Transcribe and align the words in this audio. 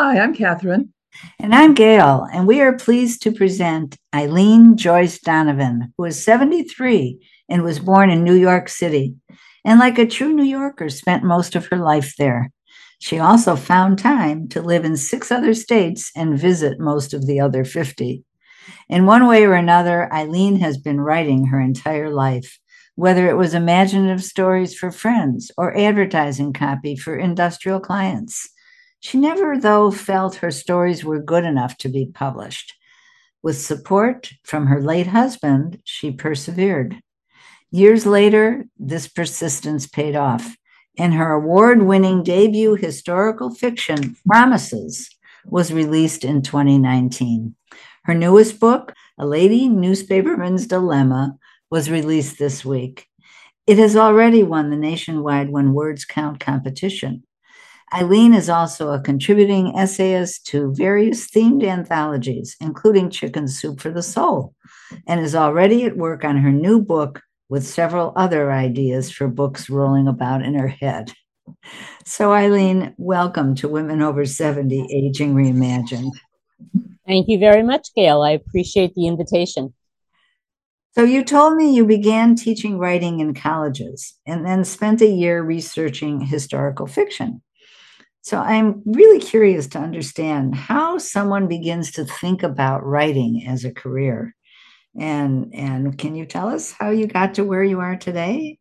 Hi, 0.00 0.20
I'm 0.20 0.32
Catherine. 0.32 0.94
And 1.40 1.52
I'm 1.52 1.74
Gail, 1.74 2.24
and 2.32 2.46
we 2.46 2.60
are 2.60 2.72
pleased 2.76 3.20
to 3.22 3.32
present 3.32 3.96
Eileen 4.14 4.76
Joyce 4.76 5.18
Donovan, 5.18 5.92
who 5.98 6.04
is 6.04 6.22
73 6.22 7.18
and 7.48 7.64
was 7.64 7.80
born 7.80 8.08
in 8.08 8.22
New 8.22 8.36
York 8.36 8.68
City. 8.68 9.16
And 9.64 9.80
like 9.80 9.98
a 9.98 10.06
true 10.06 10.32
New 10.32 10.44
Yorker, 10.44 10.88
spent 10.88 11.24
most 11.24 11.56
of 11.56 11.66
her 11.66 11.78
life 11.78 12.14
there. 12.16 12.52
She 13.00 13.18
also 13.18 13.56
found 13.56 13.98
time 13.98 14.46
to 14.50 14.62
live 14.62 14.84
in 14.84 14.96
six 14.96 15.32
other 15.32 15.52
states 15.52 16.12
and 16.14 16.38
visit 16.38 16.78
most 16.78 17.12
of 17.12 17.26
the 17.26 17.40
other 17.40 17.64
50. 17.64 18.22
In 18.88 19.04
one 19.04 19.26
way 19.26 19.42
or 19.42 19.54
another, 19.54 20.08
Eileen 20.12 20.60
has 20.60 20.78
been 20.78 21.00
writing 21.00 21.46
her 21.46 21.60
entire 21.60 22.10
life, 22.10 22.60
whether 22.94 23.28
it 23.28 23.36
was 23.36 23.52
imaginative 23.52 24.22
stories 24.22 24.78
for 24.78 24.92
friends 24.92 25.50
or 25.58 25.76
advertising 25.76 26.52
copy 26.52 26.94
for 26.94 27.16
industrial 27.16 27.80
clients. 27.80 28.48
She 29.00 29.18
never, 29.18 29.58
though, 29.58 29.90
felt 29.90 30.36
her 30.36 30.50
stories 30.50 31.04
were 31.04 31.22
good 31.22 31.44
enough 31.44 31.76
to 31.78 31.88
be 31.88 32.10
published. 32.12 32.74
With 33.42 33.60
support 33.60 34.32
from 34.42 34.66
her 34.66 34.82
late 34.82 35.06
husband, 35.06 35.80
she 35.84 36.10
persevered. 36.10 37.00
Years 37.70 38.06
later, 38.06 38.64
this 38.78 39.06
persistence 39.06 39.86
paid 39.86 40.16
off, 40.16 40.56
and 40.98 41.14
her 41.14 41.32
award 41.32 41.82
winning 41.82 42.24
debut 42.24 42.74
historical 42.74 43.54
fiction, 43.54 44.16
Promises, 44.26 45.08
was 45.44 45.72
released 45.72 46.24
in 46.24 46.42
2019. 46.42 47.54
Her 48.04 48.14
newest 48.14 48.58
book, 48.58 48.94
A 49.18 49.26
Lady 49.26 49.68
Newspaperman's 49.68 50.66
Dilemma, 50.66 51.36
was 51.70 51.90
released 51.90 52.38
this 52.38 52.64
week. 52.64 53.06
It 53.66 53.78
has 53.78 53.96
already 53.96 54.42
won 54.42 54.70
the 54.70 54.76
nationwide 54.76 55.50
When 55.50 55.74
Words 55.74 56.04
Count 56.04 56.40
competition. 56.40 57.22
Eileen 57.94 58.34
is 58.34 58.50
also 58.50 58.90
a 58.90 59.00
contributing 59.00 59.74
essayist 59.74 60.46
to 60.48 60.74
various 60.74 61.30
themed 61.30 61.64
anthologies, 61.64 62.54
including 62.60 63.08
Chicken 63.08 63.48
Soup 63.48 63.80
for 63.80 63.90
the 63.90 64.02
Soul, 64.02 64.54
and 65.06 65.20
is 65.20 65.34
already 65.34 65.84
at 65.84 65.96
work 65.96 66.22
on 66.22 66.36
her 66.36 66.52
new 66.52 66.82
book 66.82 67.22
with 67.48 67.66
several 67.66 68.12
other 68.14 68.52
ideas 68.52 69.10
for 69.10 69.26
books 69.26 69.70
rolling 69.70 70.06
about 70.06 70.42
in 70.42 70.52
her 70.52 70.68
head. 70.68 71.12
So, 72.04 72.34
Eileen, 72.34 72.94
welcome 72.98 73.54
to 73.56 73.68
Women 73.68 74.02
Over 74.02 74.26
70 74.26 74.88
Aging 74.92 75.34
Reimagined. 75.34 76.12
Thank 77.06 77.28
you 77.28 77.38
very 77.38 77.62
much, 77.62 77.88
Gail. 77.96 78.20
I 78.20 78.32
appreciate 78.32 78.94
the 78.94 79.06
invitation. 79.06 79.72
So, 80.92 81.04
you 81.04 81.24
told 81.24 81.56
me 81.56 81.74
you 81.74 81.86
began 81.86 82.34
teaching 82.34 82.76
writing 82.76 83.20
in 83.20 83.32
colleges 83.32 84.14
and 84.26 84.44
then 84.44 84.62
spent 84.62 85.00
a 85.00 85.06
year 85.06 85.42
researching 85.42 86.20
historical 86.20 86.86
fiction. 86.86 87.40
So 88.28 88.36
I'm 88.36 88.82
really 88.84 89.20
curious 89.20 89.68
to 89.68 89.78
understand 89.78 90.54
how 90.54 90.98
someone 90.98 91.48
begins 91.48 91.92
to 91.92 92.04
think 92.04 92.42
about 92.42 92.84
writing 92.84 93.46
as 93.48 93.64
a 93.64 93.72
career. 93.72 94.36
And 95.00 95.50
and 95.54 95.96
can 95.96 96.14
you 96.14 96.26
tell 96.26 96.48
us 96.48 96.70
how 96.70 96.90
you 96.90 97.06
got 97.06 97.32
to 97.34 97.44
where 97.44 97.64
you 97.64 97.80
are 97.80 97.96
today? 97.96 98.58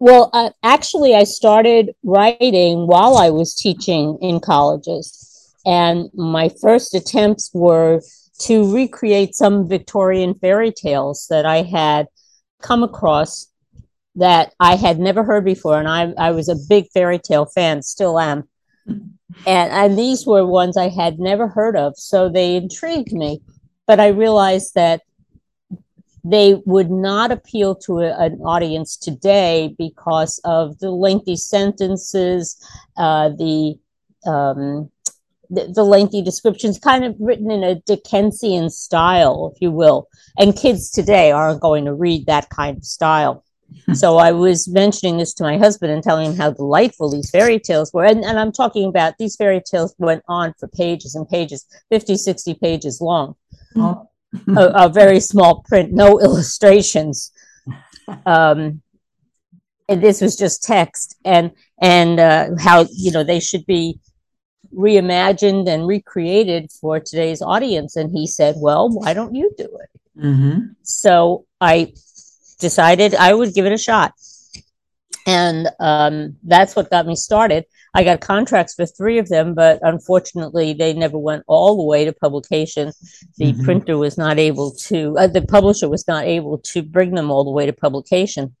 Well, 0.00 0.30
uh, 0.32 0.50
actually, 0.64 1.14
I 1.14 1.22
started 1.22 1.92
writing 2.02 2.88
while 2.88 3.16
I 3.16 3.30
was 3.30 3.54
teaching 3.54 4.18
in 4.20 4.40
colleges. 4.40 5.54
And 5.64 6.10
my 6.12 6.50
first 6.60 6.96
attempts 6.96 7.52
were 7.54 8.00
to 8.40 8.74
recreate 8.74 9.36
some 9.36 9.68
Victorian 9.68 10.34
fairy 10.34 10.72
tales 10.72 11.28
that 11.30 11.46
I 11.46 11.62
had 11.62 12.08
come 12.60 12.82
across 12.82 13.46
that 14.16 14.54
I 14.58 14.76
had 14.76 14.98
never 14.98 15.22
heard 15.24 15.44
before, 15.44 15.78
and 15.78 15.88
I 15.88 16.12
I 16.18 16.30
was 16.32 16.48
a 16.48 16.56
big 16.68 16.88
fairy 16.90 17.18
tale 17.18 17.46
fan, 17.46 17.82
still 17.82 18.18
am. 18.18 18.48
And 19.46 19.72
and 19.72 19.98
these 19.98 20.26
were 20.26 20.44
ones 20.46 20.76
I 20.76 20.88
had 20.88 21.18
never 21.18 21.48
heard 21.48 21.76
of, 21.76 21.96
so 21.96 22.28
they 22.28 22.56
intrigued 22.56 23.12
me. 23.12 23.42
But 23.86 24.00
I 24.00 24.08
realized 24.08 24.74
that 24.74 25.02
they 26.24 26.60
would 26.66 26.90
not 26.90 27.32
appeal 27.32 27.74
to 27.74 28.00
a, 28.00 28.18
an 28.18 28.40
audience 28.40 28.96
today 28.96 29.74
because 29.78 30.40
of 30.44 30.78
the 30.78 30.90
lengthy 30.90 31.36
sentences, 31.36 32.62
uh, 32.98 33.30
the, 33.30 33.78
um, 34.26 34.90
the 35.48 35.72
the 35.74 35.84
lengthy 35.84 36.20
descriptions, 36.22 36.78
kind 36.78 37.04
of 37.04 37.16
written 37.18 37.50
in 37.50 37.64
a 37.64 37.76
Dickensian 37.76 38.70
style, 38.70 39.52
if 39.54 39.62
you 39.62 39.70
will. 39.70 40.08
And 40.38 40.56
kids 40.56 40.90
today 40.90 41.30
aren't 41.30 41.60
going 41.60 41.84
to 41.86 41.94
read 41.94 42.26
that 42.26 42.50
kind 42.50 42.76
of 42.76 42.84
style 42.84 43.44
so 43.94 44.16
I 44.16 44.32
was 44.32 44.68
mentioning 44.68 45.18
this 45.18 45.34
to 45.34 45.42
my 45.42 45.58
husband 45.58 45.92
and 45.92 46.02
telling 46.02 46.32
him 46.32 46.36
how 46.36 46.50
delightful 46.50 47.10
these 47.10 47.30
fairy 47.30 47.58
tales 47.58 47.92
were. 47.92 48.04
And, 48.04 48.24
and 48.24 48.38
I'm 48.38 48.52
talking 48.52 48.88
about 48.88 49.18
these 49.18 49.36
fairy 49.36 49.62
tales 49.68 49.94
went 49.98 50.22
on 50.28 50.54
for 50.58 50.68
pages 50.68 51.14
and 51.14 51.28
pages, 51.28 51.66
50, 51.90 52.16
60 52.16 52.54
pages 52.54 53.00
long. 53.00 53.34
Oh. 53.76 54.08
a, 54.56 54.86
a, 54.86 54.88
very 54.88 55.20
small 55.32 55.62
print, 55.68 55.92
no 55.92 56.20
illustrations. 56.20 57.32
Um, 58.26 58.82
and 59.88 60.00
this 60.00 60.20
was 60.20 60.36
just 60.36 60.62
text 60.62 61.16
and 61.24 61.50
and 61.82 62.20
uh, 62.20 62.50
how 62.60 62.86
you 62.92 63.10
know 63.10 63.24
they 63.24 63.40
should 63.40 63.66
be 63.66 63.98
reimagined 64.72 65.68
and 65.68 65.86
recreated 65.86 66.70
for 66.70 67.00
today's 67.00 67.42
audience. 67.42 67.96
And 67.96 68.10
he 68.10 68.26
said, 68.26 68.54
"Well, 68.58 68.88
why 68.88 69.14
don't 69.14 69.34
you 69.34 69.50
do 69.58 69.64
it?" 69.64 70.00
Mm-hmm. 70.24 70.58
So 70.82 71.44
I 71.60 71.92
decided 72.60 73.14
I 73.14 73.34
would 73.34 73.54
give 73.54 73.66
it 73.66 73.72
a 73.72 73.78
shot. 73.78 74.12
And 75.26 75.68
um, 75.80 76.36
that's 76.42 76.74
what 76.74 76.90
got 76.90 77.06
me 77.06 77.16
started. 77.16 77.64
I 77.92 78.04
got 78.04 78.20
contracts 78.20 78.74
for 78.74 78.86
three 78.86 79.18
of 79.18 79.28
them, 79.28 79.54
but 79.54 79.80
unfortunately, 79.82 80.72
they 80.72 80.92
never 80.92 81.18
went 81.18 81.42
all 81.46 81.76
the 81.76 81.84
way 81.84 82.04
to 82.04 82.12
publication. 82.12 82.92
The 83.36 83.52
mm-hmm. 83.52 83.64
printer 83.64 83.98
was 83.98 84.16
not 84.16 84.38
able 84.38 84.70
to, 84.88 85.18
uh, 85.18 85.26
the 85.26 85.42
publisher 85.42 85.88
was 85.88 86.06
not 86.06 86.24
able 86.24 86.58
to 86.58 86.82
bring 86.82 87.14
them 87.14 87.30
all 87.30 87.44
the 87.44 87.50
way 87.50 87.66
to 87.66 87.72
publication. 87.72 88.54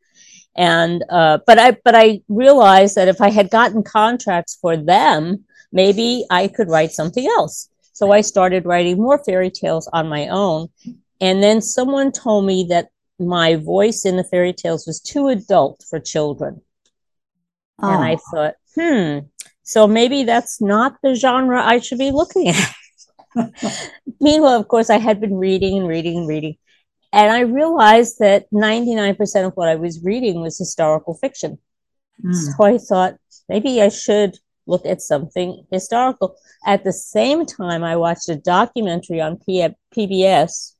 And 0.56 1.04
uh, 1.08 1.38
but 1.46 1.58
I 1.58 1.76
but 1.84 1.94
I 1.94 2.22
realized 2.28 2.96
that 2.96 3.08
if 3.08 3.20
I 3.20 3.30
had 3.30 3.50
gotten 3.50 3.84
contracts 3.84 4.58
for 4.60 4.76
them, 4.76 5.44
maybe 5.70 6.24
I 6.28 6.48
could 6.48 6.68
write 6.68 6.90
something 6.90 7.24
else. 7.26 7.68
So 7.92 8.10
I 8.12 8.20
started 8.22 8.66
writing 8.66 8.96
more 8.96 9.22
fairy 9.22 9.50
tales 9.50 9.88
on 9.92 10.08
my 10.08 10.28
own. 10.28 10.68
And 11.20 11.42
then 11.42 11.60
someone 11.60 12.12
told 12.12 12.46
me 12.46 12.66
that 12.70 12.88
my 13.20 13.56
voice 13.56 14.04
in 14.04 14.16
the 14.16 14.24
fairy 14.24 14.52
tales 14.52 14.86
was 14.86 15.00
too 15.00 15.28
adult 15.28 15.84
for 15.88 16.00
children. 16.00 16.62
Oh. 17.80 17.92
And 17.92 18.04
I 18.04 18.14
oh. 18.14 18.20
thought, 18.30 18.54
hmm, 18.74 19.18
so 19.62 19.86
maybe 19.86 20.24
that's 20.24 20.60
not 20.60 20.96
the 21.02 21.14
genre 21.14 21.62
I 21.62 21.78
should 21.78 21.98
be 21.98 22.10
looking 22.10 22.48
at. 22.48 22.74
Meanwhile, 24.20 24.58
of 24.58 24.68
course, 24.68 24.90
I 24.90 24.98
had 24.98 25.20
been 25.20 25.36
reading 25.36 25.78
and 25.78 25.88
reading 25.88 26.18
and 26.18 26.28
reading. 26.28 26.56
And 27.12 27.32
I 27.32 27.40
realized 27.40 28.18
that 28.20 28.46
99% 28.52 29.46
of 29.46 29.52
what 29.54 29.68
I 29.68 29.76
was 29.76 30.02
reading 30.02 30.40
was 30.40 30.58
historical 30.58 31.14
fiction. 31.14 31.58
Mm. 32.24 32.34
So 32.34 32.64
I 32.64 32.78
thought 32.78 33.16
maybe 33.48 33.82
I 33.82 33.88
should 33.88 34.38
look 34.66 34.86
at 34.86 35.02
something 35.02 35.66
historical. 35.70 36.36
At 36.66 36.84
the 36.84 36.92
same 36.92 37.46
time, 37.46 37.82
I 37.82 37.96
watched 37.96 38.28
a 38.28 38.36
documentary 38.36 39.20
on 39.20 39.38
P- 39.38 39.68
PBS 39.96 40.74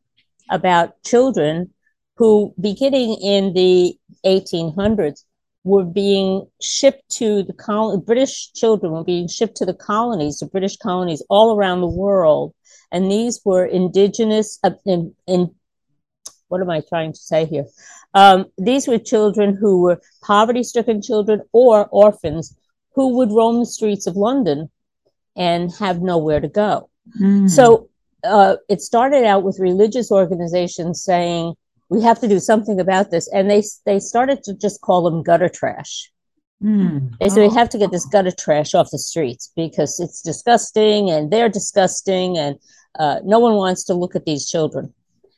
about 0.50 1.02
children 1.04 1.72
who, 2.20 2.52
beginning 2.60 3.14
in 3.22 3.54
the 3.54 3.96
1800s, 4.26 5.24
were 5.64 5.84
being 5.84 6.46
shipped 6.60 7.08
to 7.08 7.42
the 7.44 7.54
col- 7.54 7.96
British 7.96 8.52
children 8.52 8.92
were 8.92 9.04
being 9.04 9.26
shipped 9.26 9.56
to 9.56 9.64
the 9.64 9.72
colonies, 9.72 10.38
the 10.38 10.44
British 10.44 10.76
colonies 10.76 11.22
all 11.30 11.56
around 11.56 11.80
the 11.80 11.86
world, 11.86 12.52
and 12.92 13.10
these 13.10 13.40
were 13.42 13.64
indigenous. 13.64 14.58
Uh, 14.62 14.72
in, 14.84 15.14
in 15.26 15.54
what 16.48 16.60
am 16.60 16.68
I 16.68 16.82
trying 16.86 17.14
to 17.14 17.18
say 17.18 17.46
here? 17.46 17.64
Um, 18.12 18.44
these 18.58 18.86
were 18.86 18.98
children 18.98 19.56
who 19.56 19.80
were 19.80 20.02
poverty-stricken 20.22 21.00
children 21.00 21.40
or 21.52 21.88
orphans 21.90 22.54
who 22.96 23.16
would 23.16 23.32
roam 23.32 23.60
the 23.60 23.66
streets 23.66 24.06
of 24.06 24.16
London 24.16 24.68
and 25.36 25.72
have 25.78 26.02
nowhere 26.02 26.40
to 26.40 26.48
go. 26.48 26.90
Mm. 27.18 27.48
So 27.48 27.88
uh, 28.24 28.56
it 28.68 28.82
started 28.82 29.24
out 29.24 29.42
with 29.42 29.58
religious 29.58 30.12
organizations 30.12 31.02
saying 31.02 31.54
we 31.90 32.00
have 32.02 32.20
to 32.20 32.28
do 32.28 32.38
something 32.38 32.80
about 32.80 33.10
this. 33.10 33.28
And 33.32 33.50
they 33.50 33.62
they 33.84 34.00
started 34.00 34.42
to 34.44 34.54
just 34.54 34.80
call 34.80 35.02
them 35.02 35.22
gutter 35.22 35.48
trash. 35.48 36.10
Mm. 36.62 37.16
They 37.18 37.28
said 37.28 37.48
we 37.48 37.54
have 37.54 37.70
to 37.70 37.78
get 37.78 37.90
this 37.90 38.06
gutter 38.06 38.30
trash 38.30 38.74
off 38.74 38.90
the 38.90 38.98
streets 38.98 39.50
because 39.56 39.98
it's 39.98 40.22
disgusting 40.22 41.10
and 41.10 41.30
they're 41.30 41.48
disgusting 41.48 42.38
and 42.38 42.56
uh, 42.98 43.20
no 43.24 43.38
one 43.38 43.54
wants 43.54 43.84
to 43.84 43.94
look 43.94 44.14
at 44.14 44.24
these 44.24 44.48
children. 44.48 44.92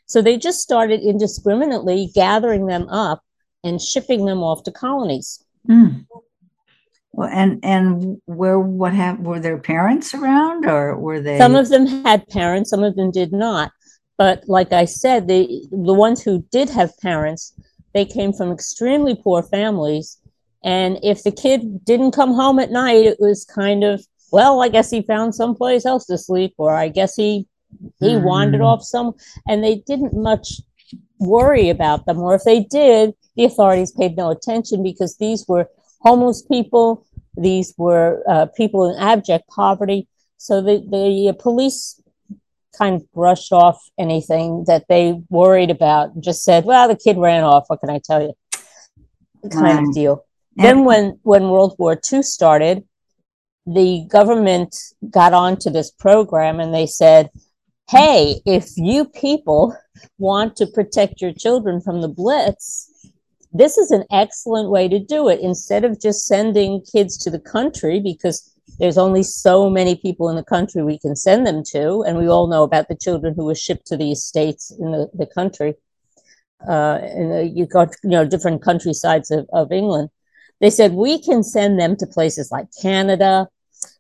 So 0.07 0.21
they 0.21 0.37
just 0.37 0.61
started 0.61 1.01
indiscriminately 1.01 2.11
gathering 2.15 2.67
them 2.67 2.89
up 2.89 3.23
and 3.65 3.81
shipping 3.81 4.27
them 4.27 4.43
off 4.43 4.65
to 4.65 4.73
colonies. 4.73 5.45
Mm. 5.69 6.07
Well, 7.13 7.29
and 7.29 7.61
and 7.63 8.21
where 8.25 8.59
what 8.59 8.95
have 8.95 9.21
were 9.21 9.39
their 9.39 9.59
parents 9.59 10.15
around 10.15 10.67
or 10.67 10.99
were 10.99 11.21
they? 11.21 11.39
Some 11.39 11.55
of 11.55 11.69
them 11.69 11.87
had 11.87 12.27
parents, 12.29 12.71
some 12.71 12.83
of 12.83 12.97
them 12.97 13.11
did 13.11 13.33
not. 13.33 13.71
But 14.19 14.45
like 14.47 14.73
I 14.73 14.85
said, 14.85 15.27
the 15.29 15.67
the 15.71 15.95
ones 15.95 16.23
who 16.23 16.45
did 16.51 16.71
have 16.71 16.97
parents, 16.99 17.53
they 17.95 18.05
came 18.05 18.33
from 18.33 18.53
extremely 18.53 19.15
poor 19.15 19.43
families. 19.43 20.19
And 20.65 20.99
if 21.03 21.23
the 21.25 21.33
kid 21.33 21.85
didn't 21.85 22.13
come 22.13 22.35
home 22.35 22.59
at 22.61 22.71
night, 22.71 23.05
it 23.05 23.19
was 23.19 23.45
kind 23.45 23.83
of 23.85 24.07
well, 24.33 24.63
I 24.63 24.69
guess 24.69 24.91
he 24.91 25.03
found 25.03 25.35
someplace 25.35 25.85
else 25.85 26.07
to 26.07 26.17
sleep, 26.17 26.55
or 26.57 26.75
I 26.75 26.89
guess 26.89 27.15
he 27.17 27.47
he 28.01 28.17
wandered 28.17 28.61
Mm. 28.61 28.67
off 28.67 28.83
some, 28.83 29.15
and 29.49 29.65
they 29.65 29.77
didn't 29.77 30.15
much 30.15 30.61
worry 31.19 31.69
about 31.71 32.05
them, 32.07 32.19
or 32.19 32.35
if 32.35 32.43
they 32.45 32.61
did, 32.61 33.15
the 33.37 33.45
authorities 33.45 33.93
paid 33.93 34.17
no 34.17 34.31
attention 34.31 34.83
because 34.83 35.17
these 35.17 35.47
were 35.49 35.69
homeless 36.01 36.43
people, 36.43 37.07
these 37.37 37.73
were 37.79 38.23
uh, 38.29 38.47
people 38.47 38.91
in 38.91 38.99
abject 38.99 39.49
poverty. 39.49 40.07
So 40.37 40.61
the 40.61 40.79
the 40.91 41.35
police 41.39 42.01
kind 42.77 42.97
of 42.97 43.13
brushed 43.13 43.53
off 43.53 43.83
anything 43.99 44.65
that 44.67 44.85
they 44.89 45.21
worried 45.29 45.71
about 45.71 46.15
and 46.15 46.23
just 46.23 46.43
said, 46.43 46.65
"Well, 46.65 46.89
the 46.89 46.97
kid 46.97 47.19
ran 47.19 47.45
off. 47.45 47.65
What 47.69 47.81
can 47.81 47.91
I 47.91 48.01
tell 48.03 48.23
you?" 48.23 48.35
Kind 49.51 49.89
of 49.89 49.95
deal. 49.95 50.25
Then 50.57 50.85
when 50.85 51.19
when 51.23 51.51
World 51.51 51.75
War 51.79 52.01
II 52.13 52.23
started, 52.23 52.85
the 53.67 54.07
government 54.09 54.77
got 55.11 55.33
onto 55.33 55.71
this 55.71 55.91
program 55.91 56.61
and 56.61 56.75
they 56.75 56.87
said, 56.87 57.31
"Hey, 57.89 58.41
if 58.45 58.77
you 58.77 59.05
people 59.07 59.77
want 60.19 60.57
to 60.57 60.67
protect 60.67 61.21
your 61.21 61.33
children 61.33 61.81
from 61.81 62.01
the 62.01 62.09
Blitz, 62.09 62.91
this 63.53 63.77
is 63.77 63.91
an 63.91 64.05
excellent 64.11 64.71
way 64.71 64.89
to 64.89 64.99
do 64.99 65.29
it. 65.29 65.41
Instead 65.41 65.85
of 65.85 66.01
just 66.01 66.27
sending 66.27 66.83
kids 66.91 67.17
to 67.19 67.31
the 67.31 67.39
country 67.39 68.01
because 68.01 68.52
there's 68.79 68.99
only 68.99 69.23
so 69.23 69.69
many 69.69 69.95
people 69.97 70.29
in 70.29 70.37
the 70.37 70.45
country 70.45 70.83
we 70.83 70.99
can 70.99 71.15
send 71.15 71.47
them 71.47 71.63
to, 71.73 72.03
and 72.03 72.19
we 72.19 72.29
all 72.29 72.47
know 72.47 72.63
about 72.63 72.89
the 72.89 72.97
children 72.97 73.35
who 73.37 73.45
were 73.45 73.55
shipped 73.55 73.87
to 73.89 73.97
these 73.97 74.23
states 74.23 74.71
in 74.79 74.93
the, 74.93 75.09
the 75.15 75.27
country, 75.27 75.75
uh, 76.69 76.99
and 77.03 77.33
uh, 77.33 77.39
you 77.39 77.67
got 77.67 77.95
you 78.03 78.11
know 78.11 78.25
different 78.25 78.63
countrysides 78.63 79.31
of, 79.31 79.47
of 79.53 79.73
England. 79.73 80.09
They 80.61 80.71
said 80.71 80.93
we 80.93 81.21
can 81.21 81.43
send 81.43 81.81
them 81.81 81.97
to 81.97 82.07
places 82.07 82.53
like 82.53 82.67
Canada 82.81 83.49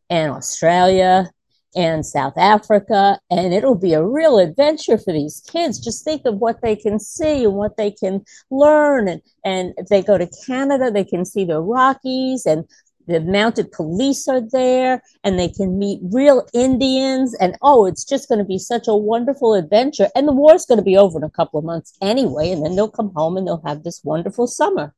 and 0.09 0.31
Australia 0.31 1.31
and 1.75 2.05
South 2.05 2.37
Africa, 2.37 3.19
and 3.31 3.55
it'll 3.55 3.79
be 3.79 3.94
a 3.94 4.05
real 4.05 4.38
adventure 4.38 4.99
for 4.99 5.12
these 5.12 5.43
kids. 5.50 5.81
Just 5.81 6.05
think 6.05 6.23
of 6.26 6.37
what 6.37 6.61
they 6.61 6.76
can 6.76 6.99
see 6.99 7.44
and 7.44 7.55
what 7.55 7.76
they 7.76 7.91
can 7.91 8.25
learn. 8.50 9.08
And, 9.08 9.23
and 9.44 9.75
if 9.76 9.87
they 9.87 10.03
go 10.03 10.19
to 10.19 10.31
Canada, 10.47 10.91
they 10.91 11.05
can 11.05 11.25
see 11.25 11.44
the 11.44 11.61
Rockies 11.61 12.44
and 12.44 12.65
the 13.06 13.20
mounted 13.20 13.72
police 13.72 14.28
are 14.28 14.40
there 14.40 15.02
and 15.25 15.38
they 15.38 15.49
can 15.49 15.78
meet 15.78 16.00
real 16.02 16.46
Indians. 16.54 17.34
And 17.34 17.56
oh, 17.62 17.87
it's 17.87 18.04
just 18.04 18.28
going 18.28 18.38
to 18.38 18.44
be 18.44 18.58
such 18.58 18.88
a 18.88 18.96
wonderful 18.96 19.54
adventure. 19.54 20.08
And 20.14 20.28
the 20.28 20.32
war's 20.32 20.66
going 20.66 20.78
to 20.78 20.84
be 20.84 20.96
over 20.96 21.19
in 21.19 21.25
a 21.25 21.31
couple 21.31 21.58
of 21.58 21.64
months 21.64 21.96
anyway. 22.00 22.50
And 22.50 22.64
then 22.64 22.76
they'll 22.76 22.90
come 22.90 23.12
home 23.14 23.37
and 23.37 23.46
they'll 23.46 23.62
have 23.66 23.82
this 23.82 24.02
wonderful 24.04 24.46
summer. 24.46 24.94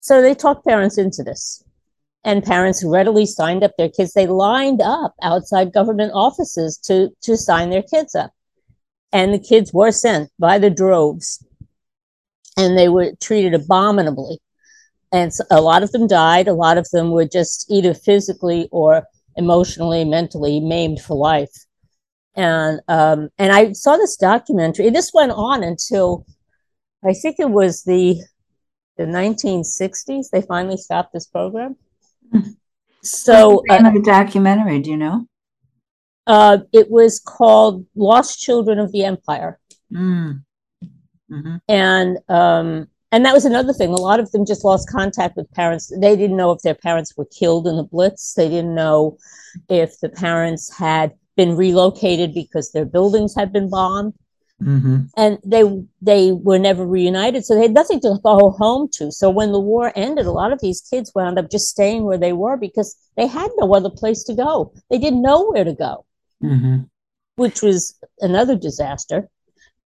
So 0.00 0.22
they 0.22 0.34
talked 0.34 0.64
parents 0.64 0.98
into 0.98 1.24
this 1.24 1.64
and 2.22 2.44
parents 2.44 2.84
readily 2.84 3.26
signed 3.26 3.64
up 3.64 3.72
their 3.76 3.88
kids. 3.88 4.12
They 4.12 4.26
lined 4.26 4.80
up 4.80 5.14
outside 5.22 5.72
government 5.72 6.12
offices 6.14 6.78
to, 6.84 7.10
to 7.22 7.36
sign 7.36 7.70
their 7.70 7.82
kids 7.82 8.14
up. 8.14 8.32
And 9.12 9.32
the 9.32 9.38
kids 9.38 9.72
were 9.72 9.92
sent 9.92 10.30
by 10.38 10.58
the 10.58 10.70
droves 10.70 11.44
and 12.56 12.76
they 12.76 12.88
were 12.88 13.12
treated 13.20 13.54
abominably. 13.54 14.38
And 15.12 15.30
a 15.50 15.60
lot 15.60 15.82
of 15.82 15.92
them 15.92 16.06
died. 16.06 16.48
A 16.48 16.52
lot 16.52 16.78
of 16.78 16.88
them 16.90 17.10
were 17.10 17.26
just 17.26 17.66
either 17.70 17.94
physically 17.94 18.68
or 18.72 19.04
emotionally, 19.36 20.04
mentally 20.04 20.60
maimed 20.60 21.00
for 21.00 21.14
life. 21.16 21.52
And 22.34 22.80
um, 22.88 23.30
and 23.38 23.52
I 23.52 23.72
saw 23.72 23.96
this 23.96 24.16
documentary. 24.16 24.90
This 24.90 25.12
went 25.14 25.32
on 25.32 25.62
until 25.62 26.26
I 27.04 27.12
think 27.14 27.36
it 27.38 27.50
was 27.50 27.84
the 27.84 28.20
the 28.98 29.04
1960s. 29.04 30.30
They 30.30 30.42
finally 30.42 30.76
stopped 30.76 31.12
this 31.12 31.26
program. 31.26 31.76
So 33.02 33.50
What's 33.50 33.68
the 33.68 33.74
name 33.76 33.86
of 33.86 33.94
the 33.94 34.10
documentary, 34.10 34.80
do 34.80 34.90
you 34.90 34.96
know? 34.96 35.26
uh, 36.26 36.58
it 36.72 36.90
was 36.90 37.20
called 37.20 37.86
Lost 37.94 38.40
Children 38.40 38.80
of 38.80 38.90
the 38.92 39.04
Empire. 39.04 39.60
Mm. 39.92 40.42
Mhm. 41.30 41.60
and 41.68 42.18
um 42.28 42.88
and 43.12 43.24
that 43.24 43.34
was 43.34 43.44
another 43.44 43.72
thing. 43.72 43.90
A 43.90 43.96
lot 43.96 44.20
of 44.20 44.30
them 44.32 44.44
just 44.44 44.64
lost 44.64 44.90
contact 44.90 45.36
with 45.36 45.50
parents. 45.52 45.92
They 46.00 46.16
didn't 46.16 46.36
know 46.36 46.50
if 46.50 46.62
their 46.62 46.74
parents 46.74 47.16
were 47.16 47.26
killed 47.26 47.66
in 47.66 47.76
the 47.76 47.84
blitz. 47.84 48.34
They 48.34 48.48
didn't 48.48 48.74
know 48.74 49.18
if 49.68 49.98
the 50.00 50.08
parents 50.08 50.72
had 50.76 51.12
been 51.36 51.56
relocated 51.56 52.34
because 52.34 52.72
their 52.72 52.84
buildings 52.84 53.34
had 53.34 53.52
been 53.52 53.68
bombed. 53.70 54.14
Mhm. 54.62 55.10
and 55.18 55.38
they 55.44 55.64
they 56.00 56.32
were 56.32 56.58
never 56.58 56.86
reunited. 56.86 57.44
So 57.44 57.54
they 57.54 57.60
had 57.60 57.74
nothing 57.74 58.00
to 58.00 58.18
go 58.24 58.52
home 58.52 58.88
to. 58.94 59.12
So 59.12 59.28
when 59.28 59.52
the 59.52 59.60
war 59.60 59.92
ended 59.94 60.24
a 60.24 60.32
lot 60.32 60.50
of 60.50 60.62
these 60.62 60.80
kids 60.80 61.12
wound 61.14 61.38
up 61.38 61.50
just 61.50 61.68
staying 61.68 62.04
where 62.04 62.16
they 62.16 62.32
were 62.32 62.56
because 62.56 62.96
they 63.18 63.26
had 63.26 63.50
no 63.58 63.74
other 63.74 63.90
place 63.90 64.24
to 64.24 64.34
go. 64.34 64.72
They 64.88 64.96
didn't 64.96 65.20
know 65.20 65.50
where 65.50 65.64
to 65.64 65.74
go 65.74 66.06
Mhm. 66.42 66.88
which 67.36 67.60
was 67.60 67.96
another 68.20 68.56
disaster. 68.56 69.28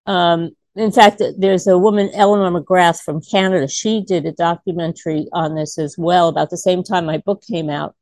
Um, 0.05 0.51
in 0.75 0.91
fact, 0.91 1.21
there's 1.37 1.67
a 1.67 1.77
woman, 1.77 2.09
Eleanor 2.13 2.61
McGrath 2.61 3.01
from 3.01 3.21
Canada. 3.21 3.67
She 3.67 4.01
did 4.01 4.25
a 4.25 4.31
documentary 4.31 5.27
on 5.33 5.55
this 5.55 5.77
as 5.77 5.95
well 5.97 6.29
about 6.29 6.49
the 6.49 6.57
same 6.57 6.83
time 6.83 7.05
my 7.05 7.17
book 7.17 7.43
came 7.45 7.69
out, 7.69 7.95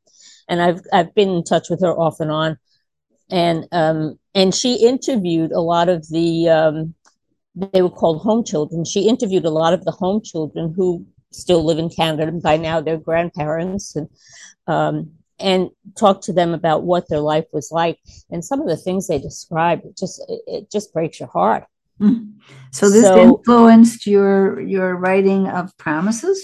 and 0.47 0.61
I've 0.61 0.81
I've 0.93 1.15
been 1.15 1.29
in 1.29 1.43
touch 1.43 1.69
with 1.69 1.81
her 1.81 1.97
off 1.97 2.19
and 2.19 2.31
on, 2.31 2.57
and 3.31 3.67
um, 3.71 4.19
and 4.35 4.53
she 4.53 4.85
interviewed 4.85 5.51
a 5.51 5.61
lot 5.61 5.89
of 5.89 6.07
the 6.09 6.49
um, 6.49 6.93
they 7.55 7.81
were 7.81 7.89
called 7.89 8.21
home 8.21 8.43
children. 8.43 8.85
She 8.85 9.07
interviewed 9.07 9.45
a 9.45 9.49
lot 9.49 9.73
of 9.73 9.83
the 9.83 9.91
home 9.91 10.21
children 10.23 10.73
who 10.75 11.07
still 11.31 11.63
live 11.65 11.79
in 11.79 11.89
Canada. 11.89 12.27
and 12.27 12.41
By 12.41 12.57
now, 12.57 12.81
they're 12.81 12.97
grandparents 12.97 13.95
and. 13.95 14.09
Um, 14.67 15.11
and 15.41 15.69
talked 15.97 16.25
to 16.25 16.33
them 16.33 16.53
about 16.53 16.83
what 16.83 17.07
their 17.07 17.21
life 17.21 17.45
was 17.53 17.71
like 17.71 17.97
and 18.29 18.43
some 18.43 18.59
of 18.59 18.67
the 18.67 18.75
things 18.75 19.07
they 19.07 19.17
described 19.17 19.85
it 19.85 19.97
just 19.97 20.21
it, 20.27 20.69
just 20.69 20.91
breaks 20.91 21.17
your 21.17 21.29
heart. 21.29 21.63
So 22.71 22.89
this 22.89 23.05
So- 23.05 23.19
influenced 23.19 24.05
your 24.07 24.59
your 24.61 24.95
writing 24.95 25.47
of 25.47 25.75
promises? 25.77 26.39